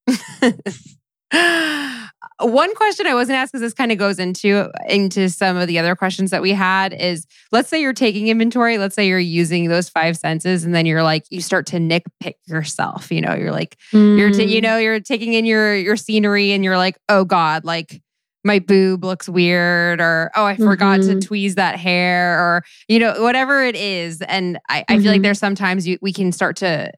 [2.39, 5.79] One question I wasn't asked because this kind of goes into into some of the
[5.79, 9.69] other questions that we had is let's say you're taking inventory, let's say you're using
[9.69, 13.51] those five senses and then you're like you start to nitpick yourself, you know, you're
[13.51, 14.17] like mm.
[14.17, 17.65] you're t- you know, you're taking in your your scenery and you're like, "Oh god,
[17.65, 18.01] like
[18.43, 21.19] my boob looks weird or oh i forgot mm-hmm.
[21.19, 25.01] to tweeze that hair or you know whatever it is and i, I mm-hmm.
[25.01, 25.23] feel like mm-hmm.
[25.23, 26.91] there's sometimes you, we can start to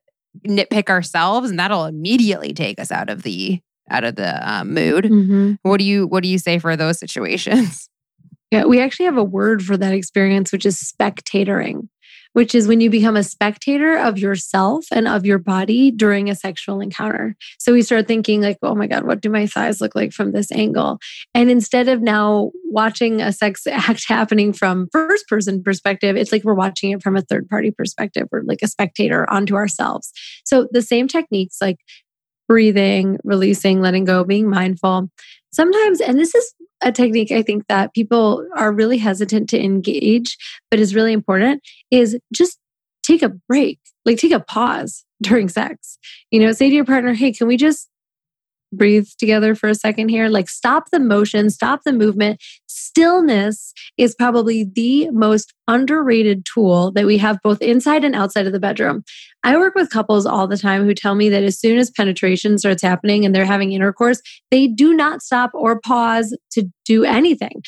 [0.47, 3.59] nitpick ourselves and that'll immediately take us out of the
[3.89, 5.54] out of the um, mood mm-hmm.
[5.63, 7.89] what do you what do you say for those situations
[8.52, 11.88] yeah we actually have a word for that experience which is spectatoring
[12.34, 16.36] which is when you become a spectator of yourself and of your body during a
[16.36, 17.36] sexual encounter.
[17.60, 20.32] So we start thinking, like, oh my God, what do my thighs look like from
[20.32, 21.00] this angle?
[21.34, 26.43] And instead of now watching a sex act happening from first person perspective, it's like
[26.43, 28.28] we're watching it from a third party perspective.
[28.32, 30.12] We're like a spectator onto ourselves.
[30.43, 31.78] So the same techniques like
[32.47, 35.10] breathing, releasing, letting go, being mindful.
[35.51, 40.38] Sometimes, and this is a technique I think that people are really hesitant to engage,
[40.69, 42.60] but is really important, is just
[43.03, 45.97] take a break, like take a pause during sex.
[46.32, 47.89] You know, say to your partner, hey, can we just
[48.77, 50.29] breathe together for a second here.
[50.29, 52.41] Like, stop the motion, stop the movement.
[52.67, 58.53] Stillness is probably the most underrated tool that we have both inside and outside of
[58.53, 59.03] the bedroom.
[59.43, 62.57] I work with couples all the time who tell me that as soon as penetration
[62.57, 67.62] starts happening and they're having intercourse, they do not stop or pause to do anything.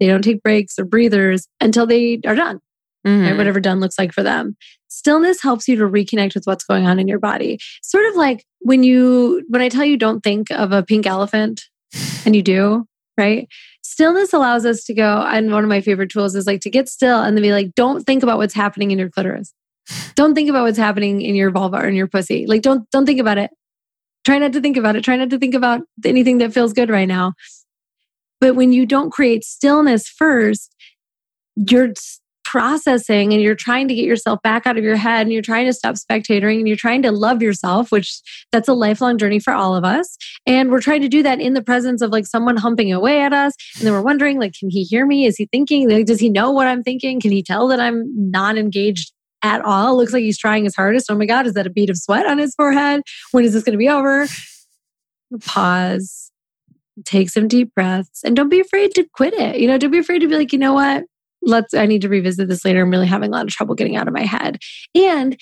[0.00, 2.60] They don't take breaks or breathers until they are done.
[3.06, 3.24] Mm-hmm.
[3.24, 3.36] Right?
[3.36, 4.56] Whatever done looks like for them.
[4.94, 7.58] Stillness helps you to reconnect with what's going on in your body.
[7.82, 11.64] Sort of like when you, when I tell you don't think of a pink elephant
[12.24, 12.86] and you do,
[13.18, 13.48] right?
[13.82, 16.88] Stillness allows us to go, and one of my favorite tools is like to get
[16.88, 19.52] still and then be like, don't think about what's happening in your clitoris.
[20.14, 22.46] Don't think about what's happening in your vulva or in your pussy.
[22.46, 23.50] Like, don't, don't think about it.
[24.24, 25.02] Try not to think about it.
[25.02, 27.34] Try not to think about anything that feels good right now.
[28.40, 30.74] But when you don't create stillness first,
[31.56, 31.92] you're
[32.54, 35.66] processing and you're trying to get yourself back out of your head and you're trying
[35.66, 38.20] to stop spectating and you're trying to love yourself, which
[38.52, 40.16] that's a lifelong journey for all of us.
[40.46, 43.32] And we're trying to do that in the presence of like someone humping away at
[43.32, 43.54] us.
[43.76, 45.26] And then we're wondering, like, can he hear me?
[45.26, 45.90] Is he thinking?
[45.90, 47.20] Like, does he know what I'm thinking?
[47.20, 49.12] Can he tell that I'm not engaged
[49.42, 49.96] at all?
[49.96, 51.10] Looks like he's trying his hardest.
[51.10, 53.02] Oh my God, is that a bead of sweat on his forehead?
[53.32, 54.28] When is this going to be over?
[55.44, 56.30] Pause
[57.04, 59.58] take some deep breaths and don't be afraid to quit it.
[59.58, 61.02] You know, don't be afraid to be like, you know what?
[61.44, 62.82] Let's, I need to revisit this later.
[62.82, 64.58] I'm really having a lot of trouble getting out of my head.
[64.94, 65.36] And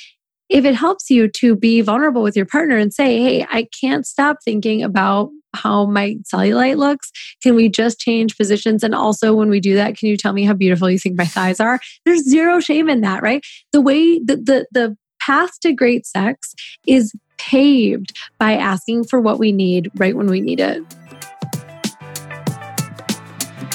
[0.49, 4.07] if it helps you to be vulnerable with your partner and say, hey, I can't
[4.07, 7.11] stop thinking about how my cellulite looks.
[7.43, 8.83] Can we just change positions?
[8.83, 11.25] And also, when we do that, can you tell me how beautiful you think my
[11.25, 11.81] thighs are?
[12.05, 13.43] There's zero shame in that, right?
[13.73, 16.55] The way the, the, the path to great sex
[16.87, 20.83] is paved by asking for what we need right when we need it.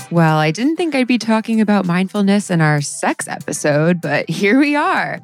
[0.09, 4.57] Well, I didn't think I'd be talking about mindfulness in our sex episode, but here
[4.57, 5.19] we are.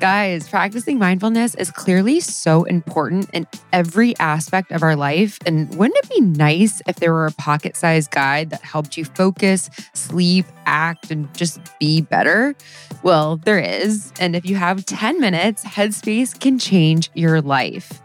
[0.00, 5.38] Guys, practicing mindfulness is clearly so important in every aspect of our life.
[5.46, 9.04] And wouldn't it be nice if there were a pocket sized guide that helped you
[9.04, 12.56] focus, sleep, act, and just be better?
[13.04, 14.12] Well, there is.
[14.18, 18.02] And if you have 10 minutes, Headspace can change your life.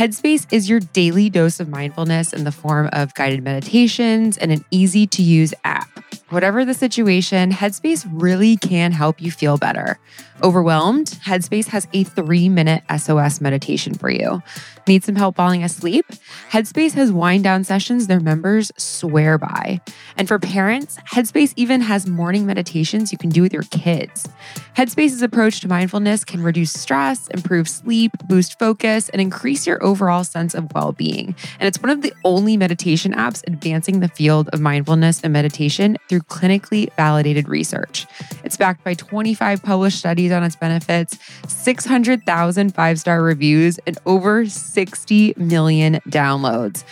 [0.00, 4.64] Headspace is your daily dose of mindfulness in the form of guided meditations and an
[4.70, 5.90] easy to use app.
[6.30, 9.98] Whatever the situation, Headspace really can help you feel better.
[10.42, 11.06] Overwhelmed?
[11.24, 14.40] Headspace has a three minute SOS meditation for you.
[14.86, 16.06] Need some help falling asleep?
[16.50, 19.80] Headspace has wind down sessions their members swear by.
[20.16, 24.28] And for parents, Headspace even has morning meditations you can do with your kids.
[24.76, 30.22] Headspace's approach to mindfulness can reduce stress, improve sleep, boost focus, and increase your overall
[30.22, 31.34] sense of well being.
[31.58, 35.98] And it's one of the only meditation apps advancing the field of mindfulness and meditation
[36.08, 38.06] through through clinically validated research.
[38.44, 44.46] It's backed by 25 published studies on its benefits, 600,000 five star reviews, and over
[44.46, 46.84] 60 million downloads.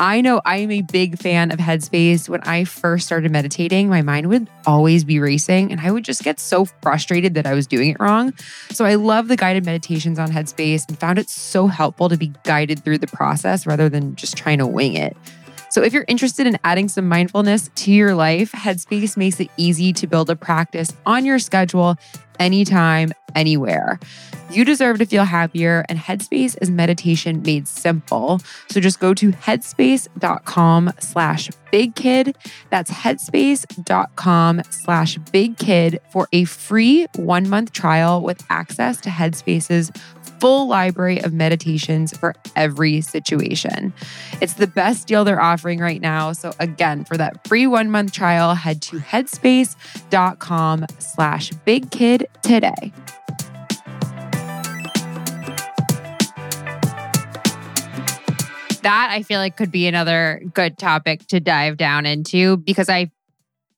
[0.00, 2.28] I know I am a big fan of Headspace.
[2.28, 6.22] When I first started meditating, my mind would always be racing and I would just
[6.22, 8.32] get so frustrated that I was doing it wrong.
[8.70, 12.32] So I love the guided meditations on Headspace and found it so helpful to be
[12.44, 15.16] guided through the process rather than just trying to wing it.
[15.70, 19.92] So, if you're interested in adding some mindfulness to your life, Headspace makes it easy
[19.94, 21.96] to build a practice on your schedule
[22.38, 23.98] anytime, anywhere.
[24.50, 28.40] You deserve to feel happier, and Headspace is meditation made simple.
[28.70, 32.34] So just go to headspace.com slash big kid.
[32.70, 39.92] That's headspace.com slash big kid for a free one month trial with access to Headspace's
[40.40, 43.92] full library of meditations for every situation.
[44.40, 46.32] It's the best deal they're offering right now.
[46.32, 52.92] So again, for that free one month trial, head to headspace.com slash big kid today.
[58.82, 63.10] that I feel like could be another good topic to dive down into because I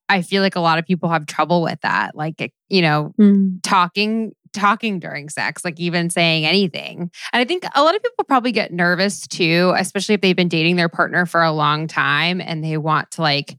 [0.09, 3.59] I feel like a lot of people have trouble with that like you know mm.
[3.63, 8.25] talking talking during sex like even saying anything and I think a lot of people
[8.25, 12.41] probably get nervous too especially if they've been dating their partner for a long time
[12.41, 13.57] and they want to like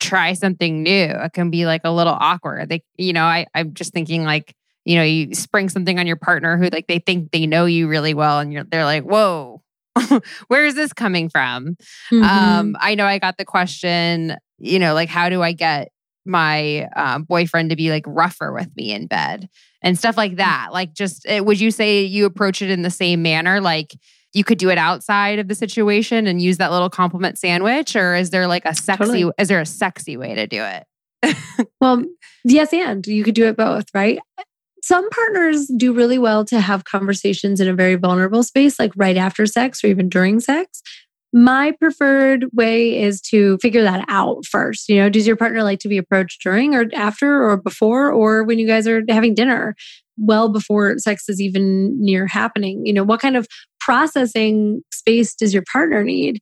[0.00, 3.74] try something new it can be like a little awkward they you know I I'm
[3.74, 7.30] just thinking like you know you spring something on your partner who like they think
[7.30, 9.62] they know you really well and you're they're like whoa
[10.48, 11.76] where is this coming from?
[12.10, 12.22] Mm-hmm.
[12.22, 15.90] Um, I know I got the question, you know, like, how do I get
[16.26, 19.48] my uh, boyfriend to be like rougher with me in bed
[19.84, 20.70] and stuff like that?
[20.72, 23.60] Like, just eh, would you say you approach it in the same manner?
[23.60, 23.94] Like,
[24.32, 28.16] you could do it outside of the situation and use that little compliment sandwich, or
[28.16, 29.04] is there like a sexy?
[29.04, 29.32] Totally.
[29.38, 31.68] Is there a sexy way to do it?
[31.80, 32.02] well,
[32.44, 34.18] yes, and you could do it both, right?
[34.84, 39.16] some partners do really well to have conversations in a very vulnerable space, like right
[39.16, 40.82] after sex or even during sex.
[41.36, 44.88] My preferred way is to figure that out first.
[44.88, 48.44] You know, does your partner like to be approached during or after or before or
[48.44, 49.74] when you guys are having dinner,
[50.16, 52.86] well before sex is even near happening?
[52.86, 53.48] You know, what kind of
[53.80, 56.38] processing space does your partner need?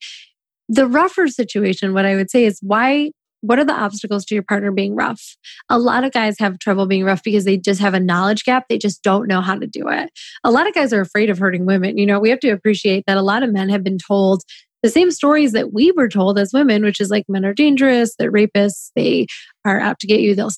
[0.68, 4.44] The rougher situation, what I would say is why what are the obstacles to your
[4.44, 5.36] partner being rough?
[5.68, 8.66] A lot of guys have trouble being rough because they just have a knowledge gap.
[8.68, 10.10] They just don't know how to do it.
[10.44, 11.98] A lot of guys are afraid of hurting women.
[11.98, 14.42] You know, we have to appreciate that a lot of men have been told
[14.82, 18.14] the same stories that we were told as women, which is like men are dangerous,
[18.16, 19.26] they're rapists, they
[19.64, 20.50] are out to get you, they'll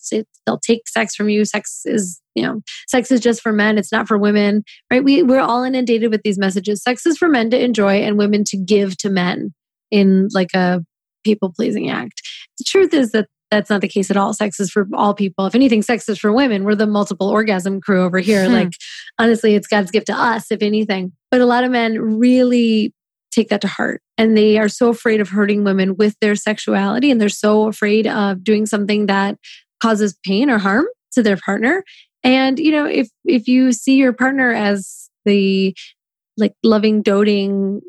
[0.46, 1.44] they'll take sex from you.
[1.44, 5.04] Sex is, you know, sex is just for men, it's not for women, right?
[5.04, 6.82] We we're all inundated with these messages.
[6.82, 9.52] Sex is for men to enjoy and women to give to men
[9.90, 10.84] in like a
[11.24, 12.22] people pleasing act.
[12.58, 14.32] The truth is that that's not the case at all.
[14.32, 15.46] Sex is for all people.
[15.46, 16.64] If anything, sex is for women.
[16.64, 18.46] We're the multiple orgasm crew over here.
[18.46, 18.52] Hmm.
[18.52, 18.72] Like,
[19.18, 21.12] honestly, it's God's gift to us, if anything.
[21.30, 22.92] But a lot of men really
[23.34, 27.10] take that to heart and they are so afraid of hurting women with their sexuality
[27.10, 29.36] and they're so afraid of doing something that
[29.82, 31.84] causes pain or harm to their partner
[32.22, 35.74] and you know if if you see your partner as the
[36.36, 37.80] like loving doting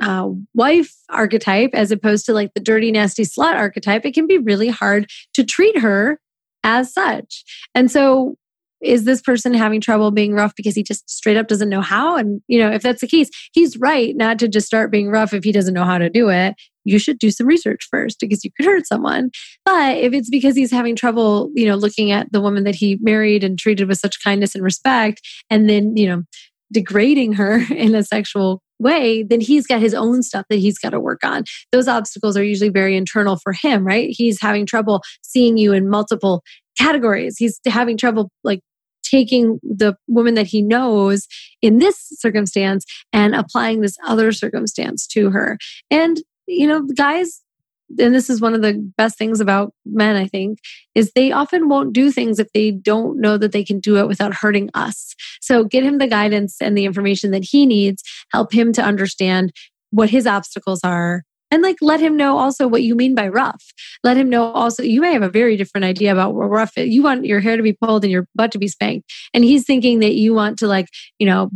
[0.00, 4.38] uh, wife archetype as opposed to like the dirty, nasty slut archetype, it can be
[4.38, 6.18] really hard to treat her
[6.62, 7.44] as such.
[7.74, 8.36] And so,
[8.84, 12.16] is this person having trouble being rough because he just straight up doesn't know how?
[12.16, 15.32] And, you know, if that's the case, he's right not to just start being rough
[15.32, 16.54] if he doesn't know how to do it.
[16.84, 19.30] You should do some research first because you could hurt someone.
[19.64, 22.98] But if it's because he's having trouble, you know, looking at the woman that he
[23.00, 26.22] married and treated with such kindness and respect, and then, you know,
[26.72, 30.90] degrading her in a sexual way, then he's got his own stuff that he's got
[30.90, 31.44] to work on.
[31.72, 34.08] Those obstacles are usually very internal for him, right?
[34.10, 36.42] He's having trouble seeing you in multiple
[36.78, 37.36] categories.
[37.38, 38.60] He's having trouble like
[39.14, 41.28] taking the woman that he knows
[41.62, 45.56] in this circumstance and applying this other circumstance to her.
[45.88, 47.42] And, you know, guys
[47.98, 50.58] and this is one of the best things about men, I think,
[50.94, 54.08] is they often won't do things if they don't know that they can do it
[54.08, 55.14] without hurting us.
[55.40, 59.52] So get him the guidance and the information that he needs, help him to understand
[59.90, 61.22] what his obstacles are.
[61.54, 63.72] And like let him know also what you mean by rough.
[64.02, 66.88] Let him know also you may have a very different idea about what rough is.
[66.88, 69.08] You want your hair to be pulled and your butt to be spanked.
[69.32, 70.88] And he's thinking that you want to like,
[71.20, 71.50] you know,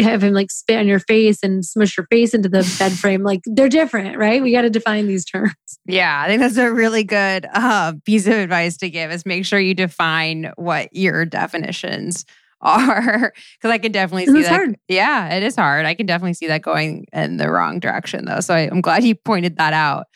[0.00, 3.24] have him like spit on your face and smush your face into the bed frame.
[3.24, 4.40] Like they're different, right?
[4.40, 5.54] We got to define these terms.
[5.84, 9.44] Yeah, I think that's a really good uh, piece of advice to give is make
[9.44, 12.24] sure you define what your definitions
[12.62, 14.48] are because I can definitely see that.
[14.48, 14.76] hard.
[14.88, 15.86] Yeah, it is hard.
[15.86, 18.40] I can definitely see that going in the wrong direction though.
[18.40, 20.06] So I, I'm glad you pointed that out.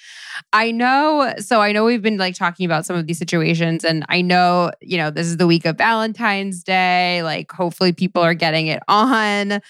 [0.52, 1.34] I know.
[1.38, 4.70] So I know we've been like talking about some of these situations, and I know
[4.80, 7.22] you know this is the week of Valentine's Day.
[7.22, 9.60] Like, hopefully, people are getting it on,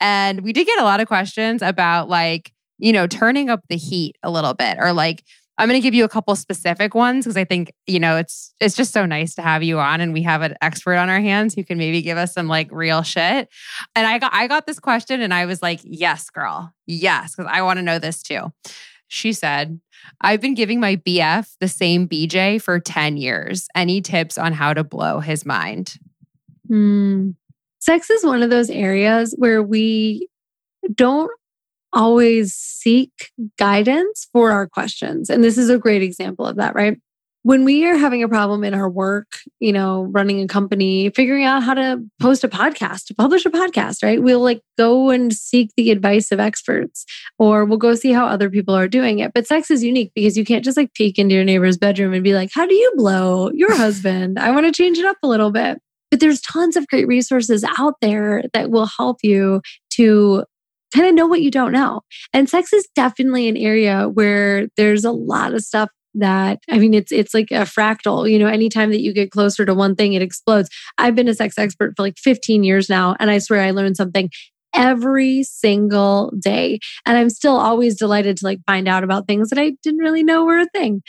[0.00, 3.76] and we did get a lot of questions about like you know turning up the
[3.76, 5.24] heat a little bit, or like
[5.58, 8.52] I'm going to give you a couple specific ones because I think you know it's
[8.60, 11.20] it's just so nice to have you on, and we have an expert on our
[11.20, 13.48] hands who can maybe give us some like real shit.
[13.94, 17.50] And I got I got this question, and I was like, yes, girl, yes, because
[17.52, 18.52] I want to know this too.
[19.08, 19.80] She said,
[20.20, 23.68] I've been giving my BF the same BJ for 10 years.
[23.74, 25.96] Any tips on how to blow his mind?
[26.66, 27.30] Hmm.
[27.78, 30.28] Sex is one of those areas where we
[30.92, 31.30] don't
[31.96, 33.10] always seek
[33.58, 35.30] guidance for our questions.
[35.30, 36.98] And this is a great example of that, right?
[37.42, 41.44] When we are having a problem in our work, you know, running a company, figuring
[41.44, 44.20] out how to post a podcast, to publish a podcast, right?
[44.20, 47.06] We'll like go and seek the advice of experts
[47.38, 49.32] or we'll go see how other people are doing it.
[49.32, 52.24] But sex is unique because you can't just like peek into your neighbor's bedroom and
[52.24, 54.40] be like, how do you blow your husband?
[54.40, 55.78] I want to change it up a little bit.
[56.10, 60.44] But there's tons of great resources out there that will help you to
[60.94, 62.02] kind of know what you don't know.
[62.32, 66.94] And sex is definitely an area where there's a lot of stuff that I mean
[66.94, 70.14] it's it's like a fractal, you know, anytime that you get closer to one thing
[70.14, 70.70] it explodes.
[70.98, 73.96] I've been a sex expert for like 15 years now and I swear I learned
[73.96, 74.30] something
[74.74, 79.58] every single day and I'm still always delighted to like find out about things that
[79.58, 81.02] I didn't really know were a thing.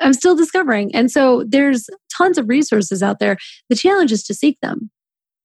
[0.00, 0.94] I'm still discovering.
[0.94, 3.36] And so there's tons of resources out there.
[3.68, 4.90] The challenge is to seek them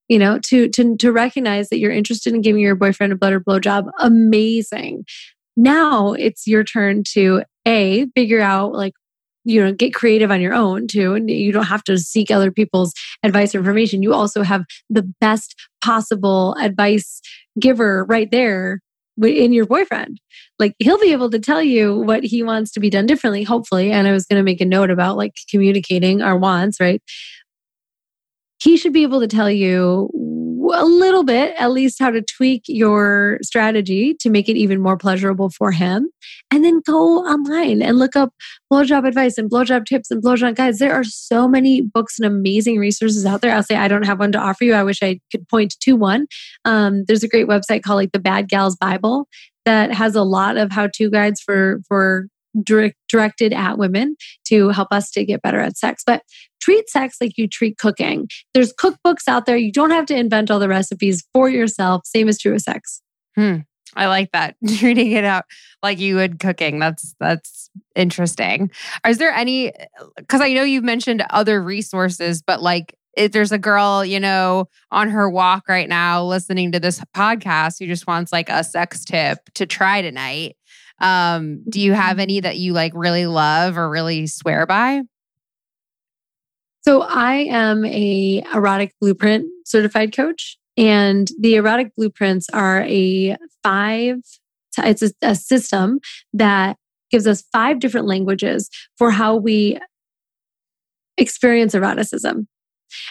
[0.10, 3.40] you know to to to recognize that you're interested in giving your boyfriend a butter
[3.40, 3.90] blowjob.
[4.00, 5.06] Amazing.
[5.56, 8.94] Now it's your turn to a figure out like
[9.46, 12.52] you know get creative on your own too and you don't have to seek other
[12.52, 12.94] people's
[13.24, 14.04] advice or information.
[14.04, 17.22] You also have the best possible advice
[17.60, 18.82] giver right there
[19.22, 20.20] in your boyfriend.
[20.60, 23.92] Like he'll be able to tell you what he wants to be done differently hopefully.
[23.92, 27.02] And i was going to make a note about like communicating our wants right
[28.60, 30.10] he should be able to tell you
[30.74, 34.98] a little bit, at least, how to tweak your strategy to make it even more
[34.98, 36.10] pleasurable for him.
[36.52, 38.34] And then go online and look up
[38.72, 40.80] blowjob advice and blowjob tips and blowjob guides.
[40.80, 43.56] There are so many books and amazing resources out there.
[43.56, 44.74] I'll say I don't have one to offer you.
[44.74, 46.28] I wish I could point to one.
[46.66, 49.28] Um, there's a great website called like the Bad Girls Bible
[49.66, 52.28] that has a lot of how-to guides for for
[52.64, 54.16] direct, directed at women
[54.48, 56.04] to help us to get better at sex.
[56.06, 56.24] But
[56.62, 58.28] treat sex like you treat cooking.
[58.54, 59.58] There's cookbooks out there.
[59.58, 62.02] You don't have to invent all the recipes for yourself.
[62.06, 63.02] Same is true with sex.
[63.36, 63.58] Hmm.
[63.96, 64.56] I like that.
[64.78, 65.46] Treating it out
[65.82, 66.80] like you would cooking.
[66.80, 68.72] That's that's interesting.
[69.08, 69.72] Is there any
[70.28, 74.68] cuz I know you've mentioned other resources but like if there's a girl, you know,
[74.92, 79.04] on her walk right now listening to this podcast who just wants like a sex
[79.04, 80.56] tip to try tonight,
[81.02, 85.02] um, do you have any that you like really love or really swear by?
[86.82, 94.18] So I am a erotic blueprint certified coach and the erotic blueprints are a five
[94.78, 96.00] it's a, a system
[96.34, 96.78] that
[97.12, 99.78] gives us five different languages for how we
[101.18, 102.48] experience eroticism.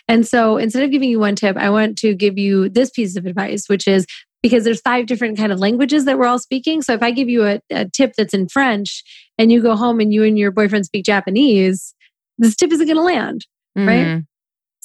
[0.09, 3.17] And so instead of giving you one tip, I want to give you this piece
[3.17, 4.07] of advice, which is
[4.43, 6.83] because there's five different kind of languages that we're all speaking.
[6.83, 9.03] So if I give you a, a tip that's in French
[9.37, 11.95] and you go home and you and your boyfriend speak Japanese,
[12.39, 13.89] this tip isn't going to land, mm-hmm.
[13.89, 14.23] right?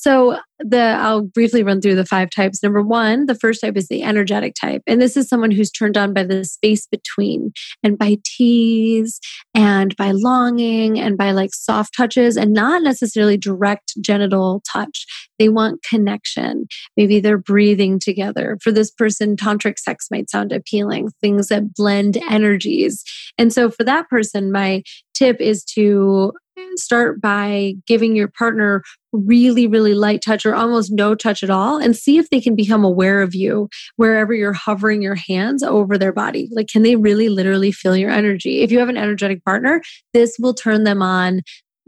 [0.04, 2.62] So the I'll briefly run through the five types.
[2.62, 4.82] Number one, the first type is the energetic type.
[4.86, 9.22] And this is someone who's turned on by the space between and by tease
[9.56, 15.06] and by longing and by like soft touches and not necessarily direct genital touch.
[15.40, 16.68] They want connection.
[16.98, 18.58] Maybe they're breathing together.
[18.62, 23.06] For this person, tantric sex might sound appealing, things that blend energies.
[23.38, 24.84] And so for that person, my
[25.14, 26.34] tip is to
[26.76, 31.78] start by giving your partner really, really light touch or almost no touch at all
[31.78, 35.98] and see if they can become aware of you wherever you're hovering your hands over
[35.98, 36.50] their body.
[36.52, 38.62] Like, can they really literally feel your energy?
[38.62, 39.82] If you have an energetic partner,
[40.14, 41.42] this will turn them on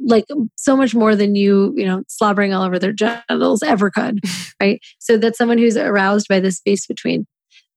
[0.04, 0.26] like
[0.58, 4.20] so much more than you, you know, slobbering all over their genitals ever could,
[4.62, 4.80] right?
[5.00, 7.26] So that's someone who's aroused by the space between.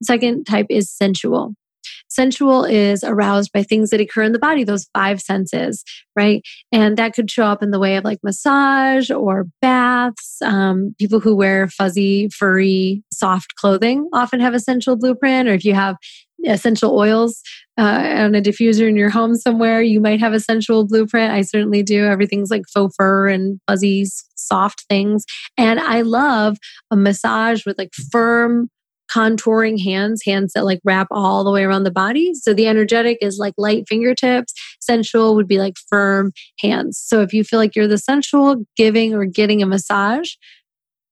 [0.03, 1.55] Second type is sensual.
[2.09, 5.85] Sensual is aroused by things that occur in the body, those five senses,
[6.17, 6.43] right?
[6.73, 10.39] And that could show up in the way of like massage or baths.
[10.43, 15.49] Um, people who wear fuzzy, furry, soft clothing often have a sensual blueprint.
[15.49, 15.97] Or if you have
[16.47, 17.43] essential oils
[17.79, 19.83] uh, on a diffuser in your home somewhere.
[19.83, 21.33] You might have a sensual blueprint.
[21.33, 22.07] I certainly do.
[22.07, 24.07] Everything's like faux fur and fuzzy,
[24.37, 25.25] soft things.
[25.57, 26.57] And I love
[26.91, 28.71] a massage with like firm,
[29.13, 32.33] contouring hands, hands that like wrap all the way around the body.
[32.35, 34.53] So the energetic is like light fingertips.
[34.81, 37.03] Sensual would be like firm hands.
[37.05, 40.31] So if you feel like you're the sensual, giving or getting a massage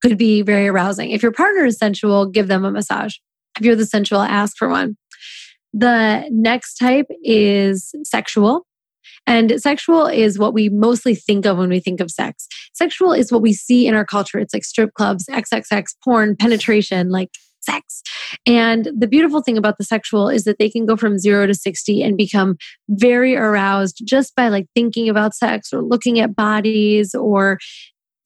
[0.02, 1.10] could be very arousing.
[1.10, 3.16] If your partner is sensual, give them a massage.
[3.58, 4.96] If you're the sensual, ask for one.
[5.72, 8.66] The next type is sexual.
[9.26, 12.46] And sexual is what we mostly think of when we think of sex.
[12.74, 14.38] Sexual is what we see in our culture.
[14.38, 17.30] It's like strip clubs, XXX, porn, penetration, like
[17.66, 18.02] sex.
[18.46, 21.54] And the beautiful thing about the sexual is that they can go from zero to
[21.54, 22.56] 60 and become
[22.88, 27.58] very aroused just by like thinking about sex or looking at bodies or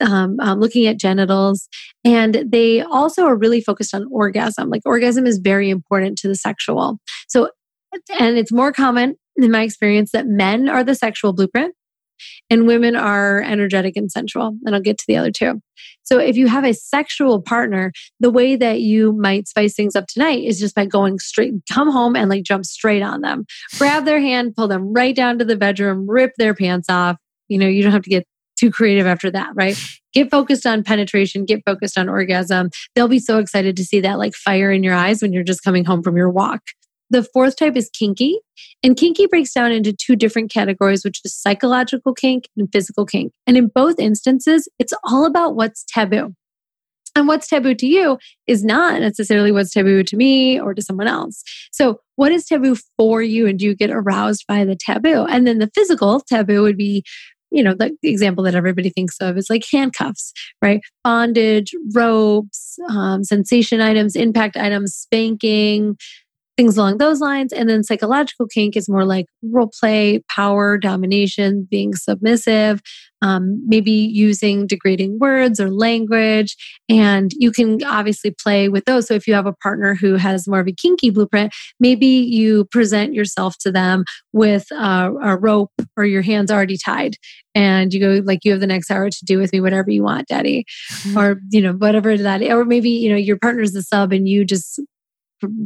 [0.01, 1.69] um, um, looking at genitals.
[2.05, 4.71] And they also are really focused on orgasm.
[4.71, 6.99] Like orgasm is very important to the sexual.
[7.29, 7.51] So,
[8.19, 11.75] and it's more common in my experience that men are the sexual blueprint
[12.49, 14.57] and women are energetic and sensual.
[14.65, 15.61] And I'll get to the other two.
[16.03, 20.07] So if you have a sexual partner, the way that you might spice things up
[20.07, 23.45] tonight is just by going straight, come home and like jump straight on them,
[23.79, 27.17] grab their hand, pull them right down to the bedroom, rip their pants off.
[27.49, 28.27] You know, you don't have to get
[28.61, 29.79] too creative after that, right?
[30.13, 32.71] Get focused on penetration, get focused on orgasm.
[32.95, 35.65] They'll be so excited to see that like fire in your eyes when you're just
[35.65, 36.61] coming home from your walk.
[37.11, 38.39] The fourth type is kinky.
[38.83, 43.33] And kinky breaks down into two different categories, which is psychological kink and physical kink.
[43.47, 46.35] And in both instances, it's all about what's taboo.
[47.17, 51.09] And what's taboo to you is not necessarily what's taboo to me or to someone
[51.09, 51.43] else.
[51.73, 53.49] So, what is taboo for you?
[53.49, 55.27] And do you get aroused by the taboo?
[55.29, 57.03] And then the physical taboo would be
[57.51, 60.33] you know, the example that everybody thinks of is like handcuffs,
[60.63, 60.81] right?
[61.03, 65.97] Bondage, ropes, um, sensation items, impact items, spanking,
[66.61, 67.55] things along those lines.
[67.55, 72.83] And then psychological kink is more like role play, power, domination, being submissive,
[73.23, 76.55] um, maybe using degrading words or language.
[76.87, 79.07] And you can obviously play with those.
[79.07, 82.67] So if you have a partner who has more of a kinky blueprint, maybe you
[82.67, 84.05] present yourself to them
[84.35, 87.17] with a, a rope or your hands already tied.
[87.55, 90.05] And you go like you have the next hour to do with me whatever you
[90.05, 91.19] want, daddy, mm-hmm.
[91.19, 94.45] or you know whatever that, or maybe you know your partner's the sub and you
[94.45, 94.81] just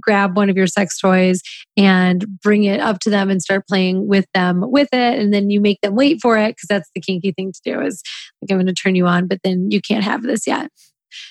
[0.01, 1.41] grab one of your sex toys
[1.77, 5.19] and bring it up to them and start playing with them with it.
[5.19, 7.81] And then you make them wait for it because that's the kinky thing to do
[7.81, 8.03] is
[8.41, 10.71] like i'm going to turn you on but then you can't have this yet.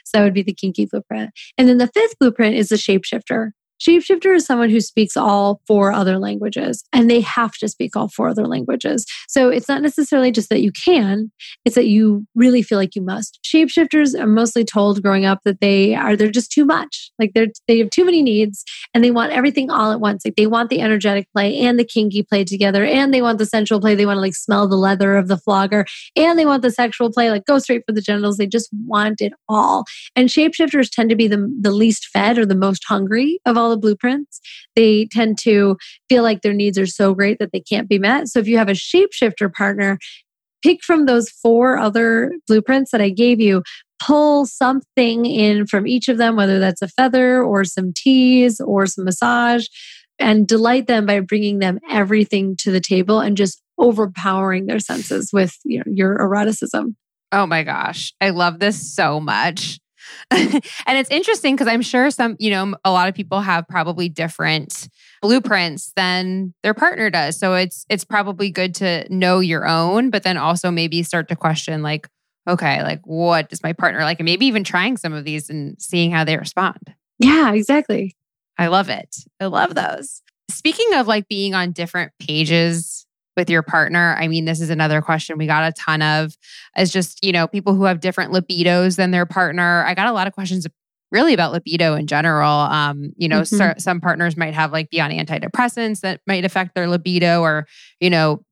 [0.06, 1.32] So that would be the kinky blueprint.
[1.58, 3.52] And then the fifth blueprint is the shapeshifter
[3.84, 8.08] Shapeshifter is someone who speaks all four other languages and they have to speak all
[8.08, 9.06] four other languages.
[9.28, 11.32] So it's not necessarily just that you can,
[11.66, 13.40] it's that you really feel like you must.
[13.46, 17.12] Shapeshifters are mostly told growing up that they are they're just too much.
[17.20, 18.64] Like they're they have too many needs
[18.94, 20.24] and they want everything all at once.
[20.24, 23.46] Like they want the energetic play and the kinky play together and they want the
[23.46, 23.96] sensual play.
[23.96, 27.12] They want to like smell the leather of the flogger and they want the sexual
[27.12, 28.38] play, like go straight for the genitals.
[28.38, 29.84] They just want it all.
[30.16, 33.73] And shapeshifters tend to be the, the least fed or the most hungry of all
[33.74, 34.40] the blueprints,
[34.76, 35.78] they tend to
[36.10, 38.28] feel like their needs are so great that they can't be met.
[38.28, 39.98] So if you have a shapeshifter partner,
[40.64, 43.64] pick from those four other blueprints that I gave you,
[44.02, 48.86] pull something in from each of them, whether that's a feather or some tease or
[48.86, 49.66] some massage,
[50.20, 55.32] and delight them by bringing them everything to the table and just overpowering their senses
[55.34, 56.96] with you know, your eroticism.
[57.32, 59.80] Oh my gosh, I love this so much.
[60.32, 64.10] and it's interesting because I'm sure some, you know, a lot of people have probably
[64.10, 64.90] different
[65.22, 67.40] blueprints than their partner does.
[67.40, 71.36] So it's it's probably good to know your own, but then also maybe start to
[71.36, 72.08] question like,
[72.48, 74.20] okay, like what does my partner like?
[74.20, 76.96] And maybe even trying some of these and seeing how they respond.
[77.20, 78.16] Yeah, exactly.
[78.58, 79.16] I love it.
[79.40, 80.22] I love those.
[80.50, 83.03] Speaking of like being on different pages
[83.36, 84.16] with your partner?
[84.20, 86.36] I mean, this is another question we got a ton of
[86.76, 89.84] as just, you know, people who have different libidos than their partner.
[89.86, 90.68] I got a lot of questions
[91.14, 92.50] really about libido in general.
[92.50, 93.56] Um, you know, mm-hmm.
[93.56, 97.68] so, some partners might have like be on antidepressants that might affect their libido, or
[98.02, 98.44] you know,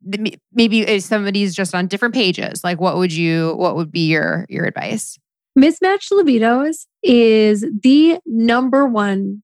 [0.54, 2.64] maybe if somebody's just on different pages.
[2.64, 3.56] Like, what would you?
[3.56, 5.18] What would be your your advice?
[5.56, 9.44] Mismatched libidos is the number one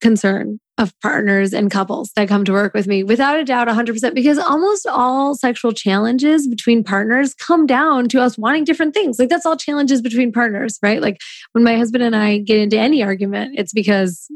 [0.00, 4.14] concern of partners and couples that come to work with me without a doubt 100%
[4.14, 9.18] because almost all sexual challenges between partners come down to us wanting different things.
[9.18, 11.00] Like that's all challenges between partners right?
[11.00, 11.18] Like
[11.52, 14.26] when my husband and I get into any argument it's because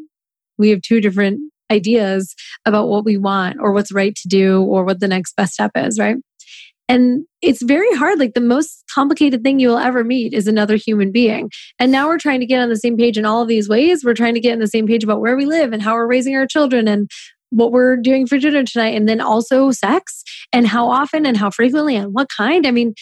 [0.58, 2.34] we have two different ideas
[2.64, 5.72] about what we want or what's right to do or what the next best step
[5.74, 6.16] is right
[6.88, 8.18] And it's very hard.
[8.18, 11.50] Like the most complicated thing you will ever meet is another human being.
[11.78, 14.04] And now we're trying to get on the same page in all of these ways.
[14.04, 16.06] We're trying to get on the same page about where we live and how we're
[16.06, 17.10] raising our children and
[17.50, 18.94] what we're doing for dinner tonight.
[18.94, 20.22] And then also sex
[20.52, 22.66] and how often and how frequently and what kind.
[22.66, 22.94] I mean,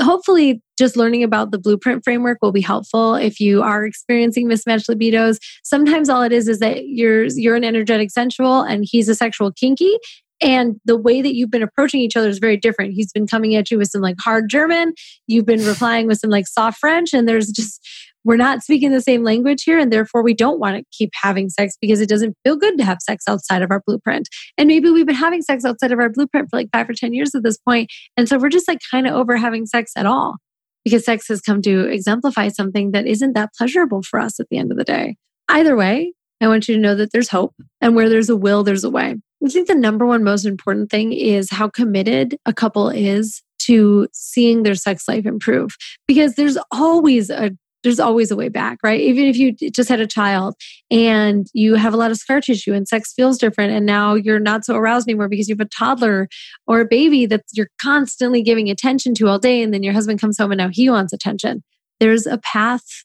[0.00, 4.88] hopefully just learning about the blueprint framework will be helpful if you are experiencing mismatched
[4.88, 9.14] libidos sometimes all it is is that you're you're an energetic sensual and he's a
[9.14, 9.96] sexual kinky
[10.42, 12.92] and the way that you've been approaching each other is very different.
[12.92, 14.92] He's been coming at you with some like hard german.
[15.26, 17.80] You've been replying with some like soft french and there's just
[18.24, 21.48] we're not speaking the same language here and therefore we don't want to keep having
[21.48, 24.28] sex because it doesn't feel good to have sex outside of our blueprint.
[24.58, 27.14] And maybe we've been having sex outside of our blueprint for like five or ten
[27.14, 30.06] years at this point and so we're just like kind of over having sex at
[30.06, 30.36] all
[30.84, 34.58] because sex has come to exemplify something that isn't that pleasurable for us at the
[34.58, 35.16] end of the day.
[35.48, 36.12] Either way
[36.42, 38.90] i want you to know that there's hope and where there's a will there's a
[38.90, 43.42] way i think the number one most important thing is how committed a couple is
[43.58, 45.76] to seeing their sex life improve
[46.06, 47.50] because there's always a
[47.86, 49.00] there's always a way back, right?
[49.00, 50.56] Even if you just had a child
[50.90, 54.40] and you have a lot of scar tissue and sex feels different, and now you're
[54.40, 56.28] not so aroused anymore because you have a toddler
[56.66, 60.20] or a baby that you're constantly giving attention to all day, and then your husband
[60.20, 61.62] comes home and now he wants attention.
[62.00, 63.04] There's a path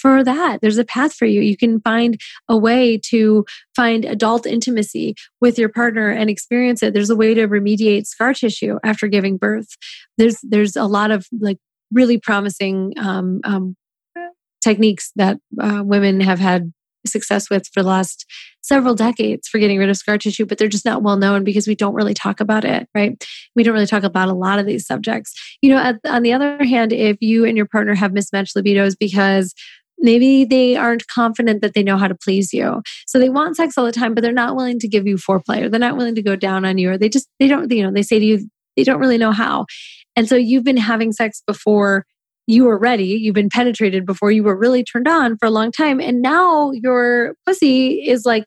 [0.00, 0.60] for that.
[0.60, 1.40] There's a path for you.
[1.40, 3.44] You can find a way to
[3.74, 6.94] find adult intimacy with your partner and experience it.
[6.94, 9.68] There's a way to remediate scar tissue after giving birth.
[10.16, 11.58] There's there's a lot of like
[11.92, 13.76] really promising um, um,
[14.62, 16.72] techniques that uh, women have had
[17.06, 18.26] success with for the last
[18.60, 21.66] several decades for getting rid of scar tissue, but they're just not well known because
[21.66, 23.24] we don't really talk about it, right?
[23.56, 25.32] We don't really talk about a lot of these subjects.
[25.62, 28.94] You know, at, on the other hand, if you and your partner have mismatched libidos
[28.98, 29.54] because
[29.98, 32.82] maybe they aren't confident that they know how to please you.
[33.06, 35.62] So they want sex all the time, but they're not willing to give you foreplay
[35.62, 37.82] or they're not willing to go down on you or they just, they don't, you
[37.82, 39.66] know, they say to you, they don't really know how.
[40.16, 42.04] And so you've been having sex before
[42.46, 45.70] you were ready, you've been penetrated before you were really turned on for a long
[45.70, 46.00] time.
[46.00, 48.44] And now your pussy is like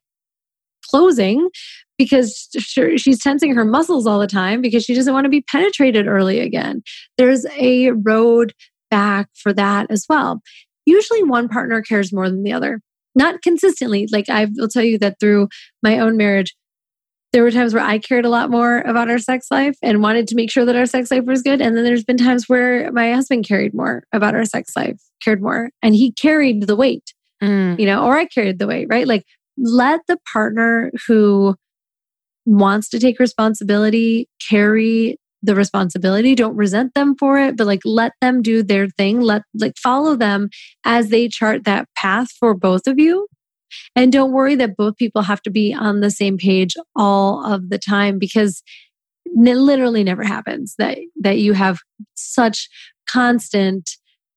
[0.90, 1.50] closing
[1.98, 2.50] because
[2.98, 6.40] she's tensing her muscles all the time because she doesn't want to be penetrated early
[6.40, 6.82] again.
[7.18, 8.54] There's a road
[8.90, 10.42] back for that as well.
[10.86, 12.82] Usually one partner cares more than the other.
[13.16, 14.08] Not consistently.
[14.12, 15.50] Like I will tell you that through
[15.84, 16.56] my own marriage,
[17.34, 20.28] there were times where I cared a lot more about our sex life and wanted
[20.28, 21.62] to make sure that our sex life was good.
[21.62, 25.42] And then there's been times where my husband cared more about our sex life, cared
[25.42, 27.80] more, and he carried the weight, mm.
[27.80, 29.08] you know, or I carried the weight, right?
[29.08, 29.24] Like
[29.58, 31.56] let the partner who
[32.46, 36.36] wants to take responsibility carry the responsibility.
[36.36, 39.22] Don't resent them for it, but like let them do their thing.
[39.22, 40.50] Let like follow them
[40.86, 43.28] as they chart that path for both of you
[43.96, 47.70] and don't worry that both people have to be on the same page all of
[47.70, 48.64] the time because
[49.26, 51.80] it literally never happens that that you have
[52.16, 52.70] such
[53.08, 53.92] constant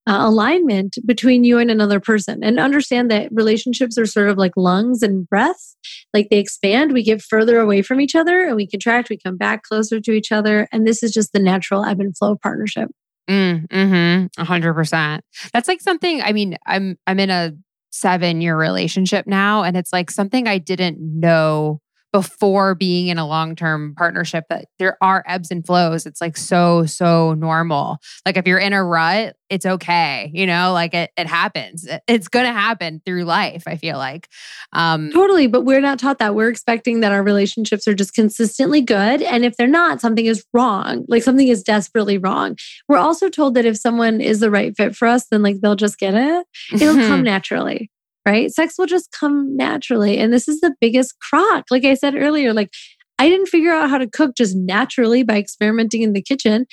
[0.07, 4.51] uh, alignment between you and another person and understand that relationships are sort of like
[4.55, 5.75] lungs and breath
[6.13, 9.37] like they expand we get further away from each other and we contract we come
[9.37, 10.67] back closer to each other.
[10.71, 12.89] And this is just the natural ebb and flow of partnership.
[13.29, 15.19] Mm, mm-hmm 100%
[15.51, 17.53] that's like something i mean i'm i'm in a
[17.95, 19.63] seven year relationship now.
[19.63, 21.79] And it's like something I didn't know
[22.15, 26.05] before being in a long term partnership that there are ebbs and flows.
[26.05, 27.97] It's like so, so normal.
[28.25, 30.31] Like if you're in a rut, it's okay.
[30.33, 31.85] You know, like it, it happens.
[32.07, 34.29] It's going to happen through life, I feel like.
[34.71, 35.47] Um, totally.
[35.47, 36.35] But we're not taught that.
[36.35, 39.21] We're expecting that our relationships are just consistently good.
[39.21, 41.03] And if they're not, something is wrong.
[41.09, 42.55] Like something is desperately wrong.
[42.87, 45.75] We're also told that if someone is the right fit for us, then like they'll
[45.75, 46.47] just get it.
[46.71, 47.91] It'll come naturally
[48.25, 48.51] right?
[48.51, 50.17] Sex will just come naturally.
[50.17, 51.65] And this is the biggest crock.
[51.69, 52.71] Like I said earlier, like
[53.19, 56.65] I didn't figure out how to cook just naturally by experimenting in the kitchen.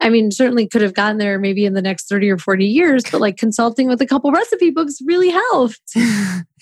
[0.00, 3.04] I mean, certainly could have gotten there maybe in the next 30 or 40 years,
[3.10, 5.80] but like consulting with a couple recipe books really helped.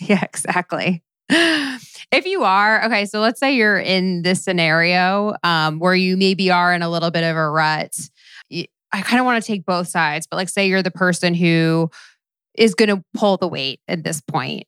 [0.01, 1.03] yeah, exactly.
[1.29, 6.51] If you are, okay, so let's say you're in this scenario um, where you maybe
[6.51, 7.97] are in a little bit of a rut.
[8.95, 11.91] I kind of want to take both sides, but like say you're the person who
[12.55, 14.65] is going to pull the weight at this point.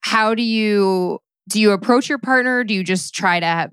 [0.00, 2.64] How do you do you approach your partner?
[2.64, 3.70] Do you just try to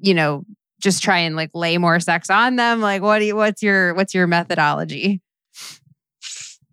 [0.00, 0.44] you know,
[0.80, 2.80] just try and like lay more sex on them?
[2.80, 5.20] Like what do you, what's your what's your methodology?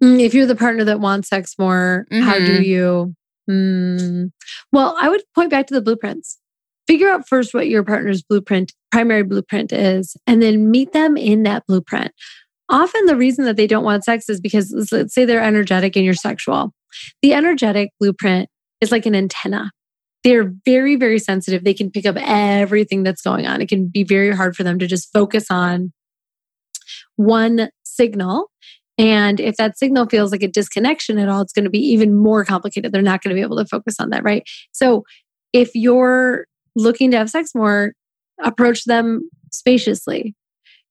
[0.04, 2.24] Mm, if you're the partner that wants sex more, mm-hmm.
[2.24, 2.64] how do mm-hmm.
[2.64, 3.16] you
[3.50, 4.32] mm,
[4.72, 6.40] well, I would point back to the blueprints.
[6.88, 11.44] Figure out first what your partner's blueprint, primary blueprint is, and then meet them in
[11.44, 12.14] that blueprint
[12.70, 16.06] often the reason that they don't want sex is because let's say they're energetic and
[16.06, 16.74] you're sexual.
[17.22, 18.50] The energetic blueprint
[18.82, 19.72] is like an antenna.
[20.24, 21.64] They're very, very sensitive.
[21.64, 23.62] They can pick up everything that's going on.
[23.62, 25.94] It can be very hard for them to just focus on
[27.16, 28.50] one signal.
[28.98, 32.16] And if that signal feels like a disconnection at all, it's going to be even
[32.16, 32.92] more complicated.
[32.92, 34.44] They're not going to be able to focus on that, right?
[34.72, 35.04] So
[35.54, 36.46] if you're
[36.76, 37.94] looking to have sex more,
[38.44, 40.36] approach them spaciously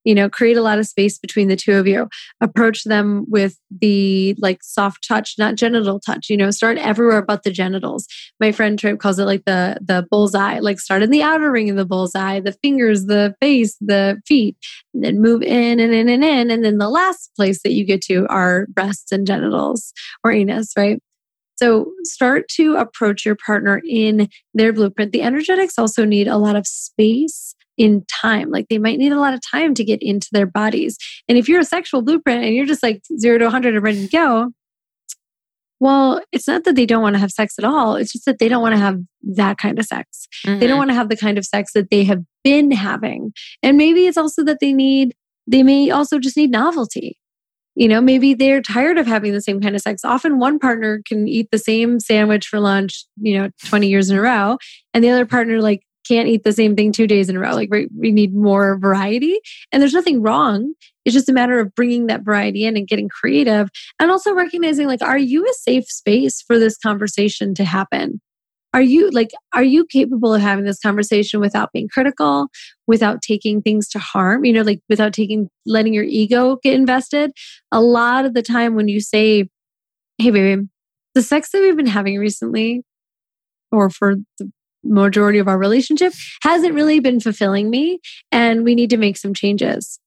[0.06, 2.08] you know create a lot of space between the two of you.
[2.40, 7.42] Approach them with the like soft touch not genital touch you know start everywhere but
[7.42, 8.06] the genitals.
[8.40, 11.68] My friend Tripp calls it like the the bullseye like start in the outer ring
[11.68, 14.56] of the bullseye the fingers the face the feet
[14.94, 17.84] and then move in and in and in and then the last place that you
[17.84, 19.92] get to are breasts and genitals
[20.24, 21.00] or anus right?
[21.56, 25.12] So start to approach your partner in their blueprint.
[25.12, 28.50] The energetics also need a lot of space in time.
[28.50, 30.96] Like they might need a lot of time to get into their bodies.
[31.28, 34.06] And if you're a sexual blueprint and you're just like zero to 100 and ready
[34.06, 34.50] to go,
[35.78, 37.96] well, it's not that they don't want to have sex at all.
[37.96, 38.98] It's just that they don't want to have
[39.34, 40.26] that kind of sex.
[40.44, 40.58] Mm-hmm.
[40.58, 40.78] They don't mm-hmm.
[40.78, 43.32] want to have the kind of sex that they have been having.
[43.62, 45.14] And maybe it's also that they need,
[45.46, 47.18] they may also just need novelty.
[47.74, 50.02] You know, maybe they're tired of having the same kind of sex.
[50.02, 54.16] Often one partner can eat the same sandwich for lunch, you know, 20 years in
[54.16, 54.56] a row.
[54.94, 57.54] And the other partner, like, can't eat the same thing two days in a row.
[57.54, 59.38] Like we, we need more variety.
[59.72, 60.74] And there's nothing wrong.
[61.04, 63.68] It's just a matter of bringing that variety in and getting creative
[64.00, 68.20] and also recognizing like, are you a safe space for this conversation to happen?
[68.74, 72.48] Are you like, are you capable of having this conversation without being critical,
[72.86, 77.30] without taking things to harm, you know, like without taking, letting your ego get invested?
[77.72, 79.48] A lot of the time when you say,
[80.18, 80.62] Hey, baby,
[81.14, 82.82] the sex that we've been having recently,
[83.72, 84.50] or for the
[84.88, 86.12] majority of our relationship
[86.42, 88.00] hasn't really been fulfilling me
[88.32, 89.98] and we need to make some changes.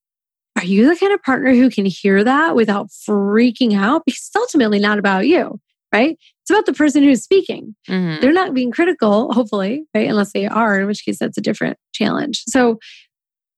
[0.57, 4.03] Are you the kind of partner who can hear that without freaking out?
[4.05, 5.59] Because it's ultimately not about you,
[5.93, 6.17] right?
[6.41, 7.75] It's about the person who's speaking.
[7.87, 8.21] Mm-hmm.
[8.21, 10.09] They're not being critical, hopefully, right?
[10.09, 12.43] Unless they are, in which case that's a different challenge.
[12.47, 12.79] So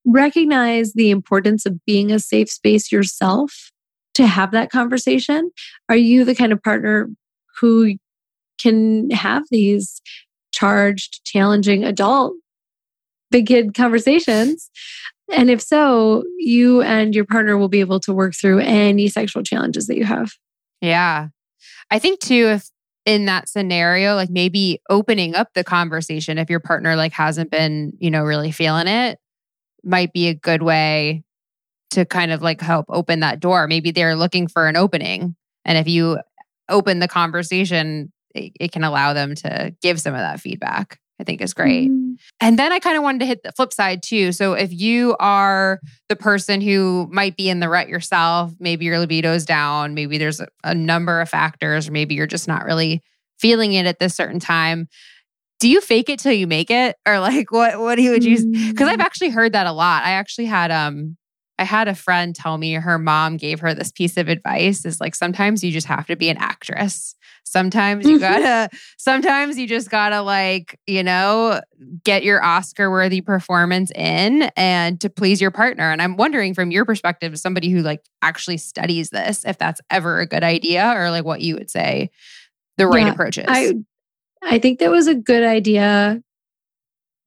[0.04, 3.70] recognize the importance of being a safe space yourself
[4.14, 5.50] to have that conversation.
[5.88, 7.08] Are you the kind of partner
[7.60, 7.96] who
[8.60, 10.00] can have these
[10.52, 12.34] charged, challenging adult
[13.30, 14.70] big kid conversations?
[15.32, 19.42] And if so, you and your partner will be able to work through any sexual
[19.42, 20.32] challenges that you have.
[20.80, 21.28] Yeah.
[21.90, 22.68] I think too, if
[23.06, 27.94] in that scenario, like maybe opening up the conversation if your partner like hasn't been,
[27.98, 29.18] you know, really feeling it
[29.84, 31.24] might be a good way
[31.90, 33.66] to kind of like help open that door.
[33.66, 35.36] Maybe they're looking for an opening.
[35.64, 36.18] And if you
[36.68, 40.98] open the conversation, it, it can allow them to give some of that feedback.
[41.20, 41.88] I think is great.
[41.88, 42.16] Mm.
[42.40, 44.32] And then I kind of wanted to hit the flip side too.
[44.32, 45.78] So if you are
[46.08, 50.40] the person who might be in the rut yourself, maybe your libido's down, maybe there's
[50.40, 53.02] a, a number of factors, or maybe you're just not really
[53.38, 54.88] feeling it at this certain time.
[55.60, 56.96] Do you fake it till you make it?
[57.06, 58.44] Or like what what do you would use?
[58.44, 59.04] Because I've mm.
[59.04, 60.02] actually heard that a lot.
[60.04, 61.16] I actually had um
[61.58, 65.00] I had a friend tell me her mom gave her this piece of advice is
[65.00, 67.14] like sometimes you just have to be an actress.
[67.44, 68.42] Sometimes you mm-hmm.
[68.42, 71.60] gotta, sometimes you just gotta like, you know,
[72.04, 75.90] get your Oscar worthy performance in and to please your partner.
[75.90, 79.80] And I'm wondering from your perspective, as somebody who like actually studies this, if that's
[79.90, 82.10] ever a good idea or like what you would say
[82.78, 83.44] the right yeah, approach is.
[83.46, 83.74] I,
[84.42, 86.22] I think that was a good idea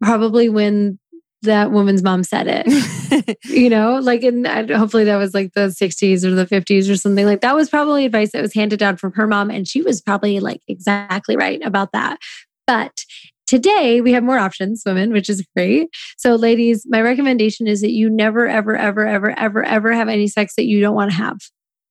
[0.02, 1.00] probably when
[1.46, 3.38] that woman's mom said it.
[3.46, 7.26] you know, like, and hopefully that was like the 60s or the 50s or something
[7.26, 9.50] like that was probably advice that was handed down from her mom.
[9.50, 12.18] And she was probably like exactly right about that.
[12.68, 13.06] But
[13.48, 15.90] today we have more options, women, which is great.
[16.18, 20.28] So, ladies, my recommendation is that you never, ever, ever, ever, ever, ever have any
[20.28, 21.38] sex that you don't want to have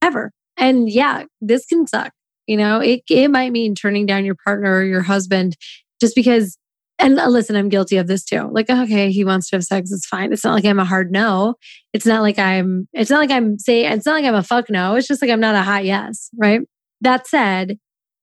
[0.02, 0.32] ever.
[0.56, 2.12] And yeah, this can suck.
[2.46, 5.56] You know, it, it might mean turning down your partner or your husband
[6.00, 6.58] just because
[6.98, 8.48] and uh, listen, I'm guilty of this too.
[8.52, 9.90] Like, okay, he wants to have sex.
[9.90, 10.32] It's fine.
[10.32, 11.54] It's not like I'm a hard no.
[11.92, 14.70] It's not like I'm, it's not like I'm saying, it's not like I'm a fuck
[14.70, 14.94] no.
[14.94, 16.30] It's just like I'm not a hot yes.
[16.36, 16.60] Right.
[17.00, 17.78] That said,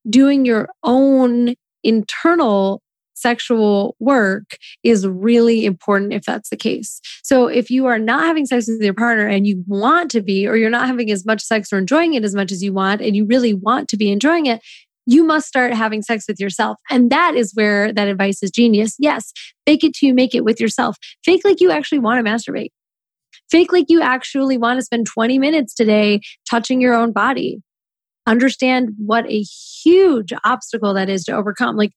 [0.09, 2.82] doing your own internal
[3.13, 6.99] sexual work is really important if that's the case.
[7.24, 10.47] So if you are not having sex with your partner and you want to be,
[10.47, 13.01] or you're not having as much sex or enjoying it as much as you want,
[13.01, 14.61] and you really want to be enjoying it,
[15.05, 16.77] you must start having sex with yourself.
[16.89, 18.95] And that is where that advice is genius.
[18.99, 19.31] Yes,
[19.65, 20.97] fake it till you make it with yourself.
[21.23, 22.69] Fake like you actually want to masturbate.
[23.49, 27.61] Fake like you actually want to spend 20 minutes today touching your own body.
[28.27, 31.75] Understand what a huge obstacle that is to overcome.
[31.75, 31.91] Like,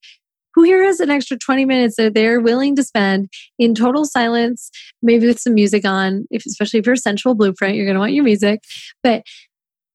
[0.54, 3.28] who here has an extra 20 minutes that they're willing to spend
[3.58, 4.70] in total silence,
[5.02, 8.00] maybe with some music on, if, especially if you're a sensual blueprint, you're going to
[8.00, 8.60] want your music.
[9.02, 9.24] But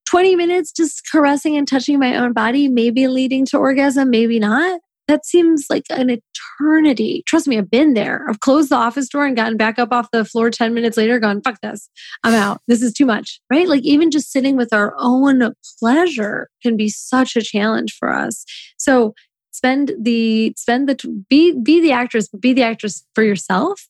[0.09, 4.79] 20 minutes just caressing and touching my own body, maybe leading to orgasm, maybe not.
[5.07, 7.23] that seems like an eternity.
[7.25, 8.25] Trust me, I've been there.
[8.29, 11.19] I've closed the office door and gotten back up off the floor 10 minutes later,
[11.19, 11.89] gone, fuck this.
[12.23, 12.61] I'm out.
[12.67, 13.67] This is too much, right?
[13.67, 18.45] Like even just sitting with our own pleasure can be such a challenge for us.
[18.77, 19.13] So
[19.51, 23.87] spend the spend the be be the actress but be the actress for yourself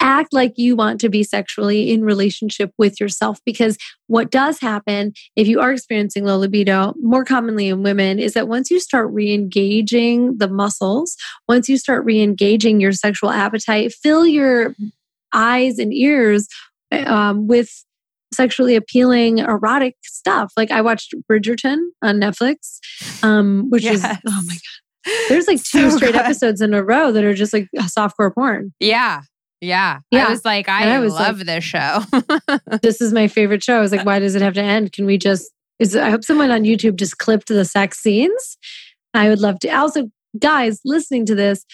[0.00, 3.76] act like you want to be sexually in relationship with yourself because
[4.06, 8.48] what does happen if you are experiencing low libido more commonly in women is that
[8.48, 11.16] once you start re-engaging the muscles
[11.48, 14.74] once you start re-engaging your sexual appetite fill your
[15.32, 16.46] eyes and ears
[16.92, 17.84] um, with
[18.32, 22.78] sexually appealing erotic stuff like i watched bridgerton on netflix
[23.22, 23.96] um, which yes.
[23.96, 26.20] is oh my god there's like two so straight good.
[26.20, 29.22] episodes in a row that are just like softcore porn yeah
[29.60, 30.00] yeah.
[30.10, 30.26] Yeah.
[30.26, 32.02] I was like, I, I was love like, this show.
[32.82, 33.76] this is my favorite show.
[33.76, 34.92] I was like, why does it have to end?
[34.92, 38.58] Can we just is I hope someone on YouTube just clipped the sex scenes.
[39.14, 39.68] I would love to.
[39.68, 41.64] Also, guys listening to this,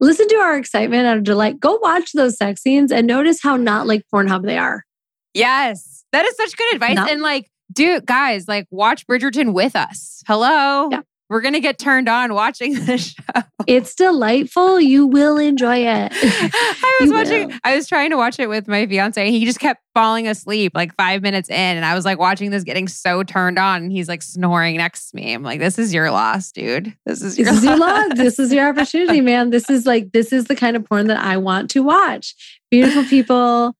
[0.00, 1.60] listen to our excitement and delight.
[1.60, 4.84] Go watch those sex scenes and notice how not like Pornhub they are.
[5.32, 6.04] Yes.
[6.12, 6.98] That is such good advice.
[7.10, 10.22] And like, dude, guys, like watch Bridgerton with us.
[10.26, 10.88] Hello.
[10.90, 11.00] Yeah.
[11.30, 13.42] We're going to get turned on watching this show.
[13.66, 14.80] It's delightful.
[14.80, 16.12] You will enjoy it.
[16.14, 17.58] I was you watching, will.
[17.64, 19.20] I was trying to watch it with my fiance.
[19.20, 21.54] and He just kept falling asleep like five minutes in.
[21.54, 23.84] And I was like watching this, getting so turned on.
[23.84, 25.32] And he's like snoring next to me.
[25.32, 26.94] I'm like, this is your loss, dude.
[27.06, 27.64] This is your, this loss.
[27.64, 28.18] Is your loss.
[28.18, 29.50] This is your opportunity, man.
[29.50, 32.34] This is like, this is the kind of porn that I want to watch.
[32.70, 33.74] Beautiful people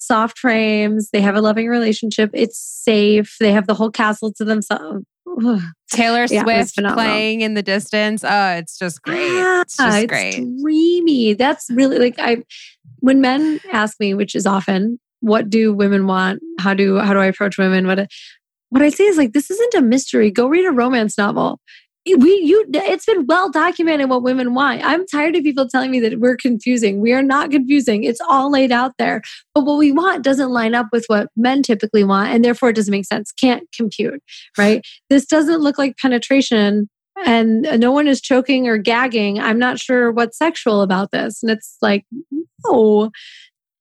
[0.00, 1.10] soft frames.
[1.10, 2.30] They have a loving relationship.
[2.32, 3.36] It's safe.
[3.40, 5.04] They have the whole castle to themselves.
[5.90, 8.24] Taylor yeah, Swift playing in the distance.
[8.24, 9.32] Oh, it's just great.
[9.32, 10.44] Yeah, it's just it's great.
[10.60, 11.34] Dreamy.
[11.34, 12.42] That's really like I
[13.00, 16.42] when men ask me, which is often, what do women want?
[16.58, 17.86] How do how do I approach women?
[17.86, 18.08] What
[18.70, 20.30] what I say is like this isn't a mystery.
[20.30, 21.60] Go read a romance novel
[22.16, 24.82] we you it's been well documented what women want.
[24.84, 27.00] I'm tired of people telling me that we're confusing.
[27.00, 28.04] We are not confusing.
[28.04, 29.22] It's all laid out there.
[29.54, 32.76] But what we want doesn't line up with what men typically want and therefore it
[32.76, 33.32] doesn't make sense.
[33.32, 34.22] Can't compute
[34.56, 34.84] right?
[35.10, 36.88] This doesn't look like penetration
[37.26, 39.40] and no one is choking or gagging.
[39.40, 41.42] I'm not sure what's sexual about this.
[41.42, 42.04] And it's like
[42.66, 43.10] no.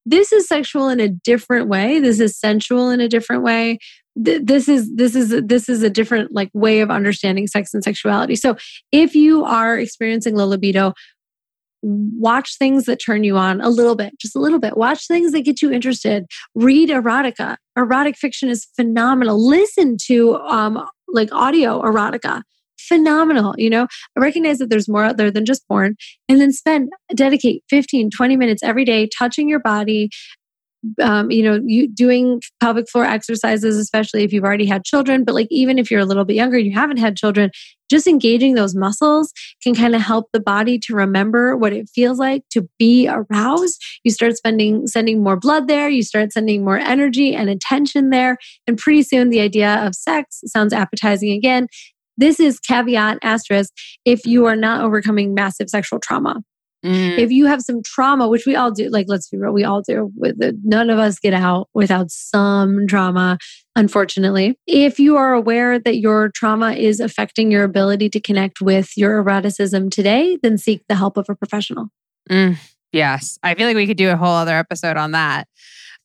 [0.10, 2.00] This is sexual in a different way.
[2.00, 3.78] This is sensual in a different way
[4.18, 8.36] this is this is this is a different like way of understanding sex and sexuality.
[8.36, 8.58] So
[8.92, 10.94] if you are experiencing low libido
[11.84, 14.78] watch things that turn you on a little bit just a little bit.
[14.78, 16.26] Watch things that get you interested.
[16.56, 17.58] Read erotica.
[17.78, 19.48] Erotic fiction is phenomenal.
[19.48, 22.42] Listen to um like audio erotica.
[22.80, 23.88] Phenomenal you know?
[24.18, 25.96] I recognize that there's more out there than just porn.
[26.28, 30.10] And then spend dedicate 15 20 minutes every day touching your body
[31.02, 35.36] um, you know, you doing pelvic floor exercises, especially if you've already had children, but
[35.36, 37.52] like even if you're a little bit younger and you haven't had children,
[37.90, 39.32] just engaging those muscles
[39.64, 43.82] can kind of help the body to remember what it feels like to be aroused.
[44.04, 48.38] You start spending sending more blood there, you start sending more energy and attention there,
[48.66, 51.68] and pretty soon the idea of sex sounds appetizing again.
[52.18, 53.72] This is caveat asterisk
[54.04, 56.42] if you are not overcoming massive sexual trauma.
[56.86, 57.18] Mm.
[57.18, 59.82] If you have some trauma, which we all do, like let's be real, we all
[59.82, 60.12] do.
[60.64, 63.40] None of us get out without some trauma,
[63.76, 64.60] unfortunately.
[64.68, 69.18] If you are aware that your trauma is affecting your ability to connect with your
[69.18, 71.88] eroticism today, then seek the help of a professional.
[72.30, 72.58] Mm.
[72.92, 75.48] Yes, I feel like we could do a whole other episode on that.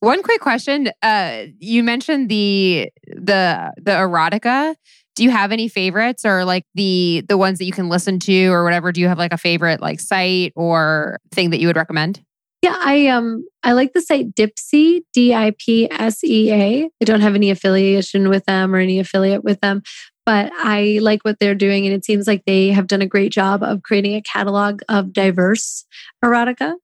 [0.00, 4.74] One quick question: uh, You mentioned the the the erotica
[5.14, 8.46] do you have any favorites or like the the ones that you can listen to
[8.48, 8.92] or whatever?
[8.92, 12.22] Do you have like a favorite like site or thing that you would recommend?
[12.62, 18.44] Yeah i um i like the site dipsea d-i-p-s-e-a i don't have any affiliation with
[18.44, 19.82] them or any affiliate with them
[20.24, 23.32] but i like what they're doing and it seems like they have done a great
[23.32, 25.84] job of creating a catalog of diverse
[26.24, 26.74] erotica.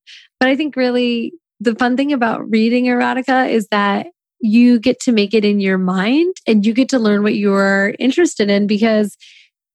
[0.41, 4.09] But i think really the fun thing about reading erotica is that
[4.41, 7.95] you get to make it in your mind and you get to learn what you're
[7.99, 9.17] interested in because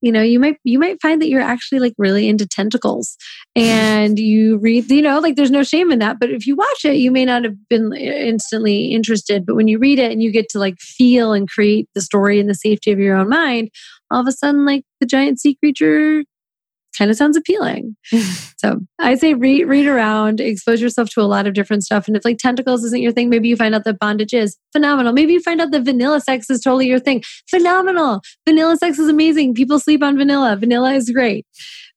[0.02, 3.18] you know you might you might find that you're actually like really into tentacles
[3.56, 6.86] and you read you know like there's no shame in that but if you watch
[6.86, 10.22] it you may not have been uh, instantly interested but when you read it and
[10.22, 13.30] you get to like feel and create the story in the safety of your own
[13.30, 13.70] mind
[14.12, 16.24] all of a sudden like the giant sea creature
[16.98, 17.96] kind of sounds appealing.
[18.58, 22.08] so I say read read around, expose yourself to a lot of different stuff.
[22.08, 25.14] And if like tentacles isn't your thing, maybe you find out that bondage is phenomenal.
[25.14, 27.24] Maybe you find out that vanilla sex is totally your thing.
[27.50, 28.22] Phenomenal.
[28.48, 29.54] Vanilla sex is amazing.
[29.54, 30.56] People sleep on vanilla.
[30.56, 31.46] Vanilla is great.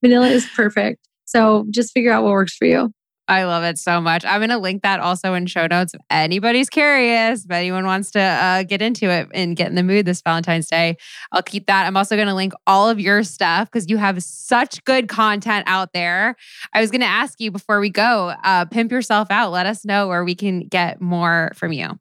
[0.03, 1.07] Vanilla is perfect.
[1.25, 2.93] So just figure out what works for you.
[3.29, 4.25] I love it so much.
[4.25, 8.13] I'm going to link that also in show notes if anybody's curious, if anyone wants
[8.13, 10.97] to uh, get into it and get in the mood this Valentine's Day.
[11.33, 11.87] I'll keep that.
[11.87, 15.65] I'm also going to link all of your stuff because you have such good content
[15.67, 16.37] out there.
[16.73, 19.51] I was going to ask you before we go, uh, pimp yourself out.
[19.51, 21.99] Let us know where we can get more from you.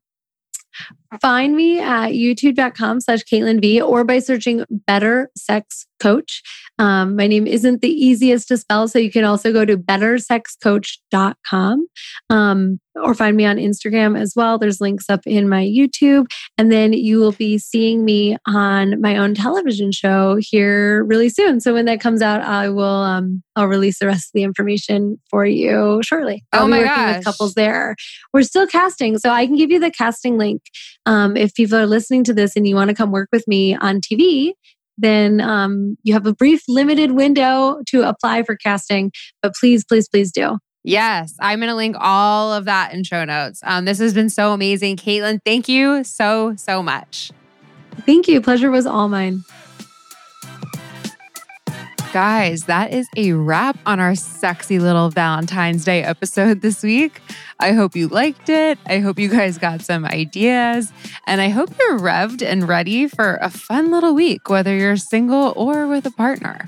[1.22, 6.42] Find me at youtube.com slash Caitlin V or by searching Better Sex Coach.
[6.78, 11.88] Um, my name isn't the easiest to spell, so you can also go to bettersexcoach.com
[12.30, 14.58] um, or find me on Instagram as well.
[14.58, 16.26] There's links up in my YouTube.
[16.58, 21.60] And then you will be seeing me on my own television show here really soon.
[21.60, 25.20] So when that comes out, I will um, I'll release the rest of the information
[25.30, 26.44] for you shortly.
[26.54, 27.16] Oh I'll my be working gosh.
[27.18, 27.96] with couples there.
[28.34, 30.62] We're still casting, so I can give you the casting link
[31.06, 33.76] um, if people are listening to this and you want to come work with me
[33.76, 34.54] on TV,
[34.98, 39.12] then um, you have a brief, limited window to apply for casting.
[39.42, 40.58] But please, please, please do.
[40.84, 43.60] Yes, I'm going to link all of that in show notes.
[43.64, 44.98] Um, this has been so amazing.
[44.98, 47.32] Caitlin, thank you so, so much.
[48.02, 48.40] Thank you.
[48.40, 49.44] Pleasure was all mine.
[52.16, 57.20] Guys, that is a wrap on our sexy little Valentine's Day episode this week.
[57.60, 58.80] I hope you liked it.
[58.86, 60.94] I hope you guys got some ideas.
[61.28, 65.52] And I hope you're revved and ready for a fun little week, whether you're single
[65.58, 66.64] or with a partner.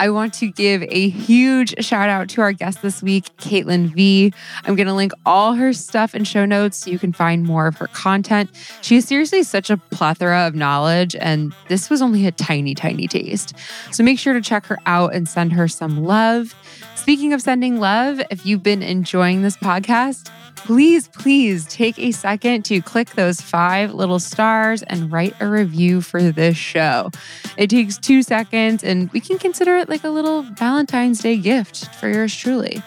[0.00, 4.32] I want to give a huge shout out to our guest this week, Caitlin V.
[4.64, 7.66] I'm going to link all her stuff in show notes so you can find more
[7.66, 8.48] of her content.
[8.80, 13.08] She is seriously such a plethora of knowledge, and this was only a tiny, tiny
[13.08, 13.54] taste.
[13.90, 16.54] So make sure to check her out and send her some love.
[17.00, 22.66] Speaking of sending love, if you've been enjoying this podcast, please, please take a second
[22.66, 27.10] to click those five little stars and write a review for this show.
[27.56, 31.86] It takes two seconds, and we can consider it like a little Valentine's Day gift
[31.94, 32.82] for yours truly.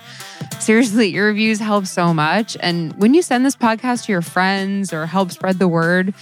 [0.59, 2.55] Seriously, your reviews help so much.
[2.61, 6.13] And when you send this podcast to your friends or help spread the word,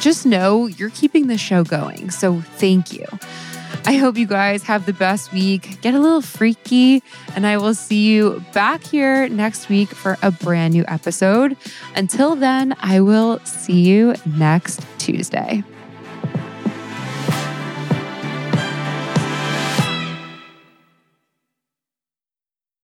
[0.00, 2.10] just know you're keeping the show going.
[2.10, 3.06] So thank you.
[3.84, 5.80] I hope you guys have the best week.
[5.80, 7.02] Get a little freaky,
[7.34, 11.56] and I will see you back here next week for a brand new episode.
[11.94, 15.62] Until then, I will see you next Tuesday.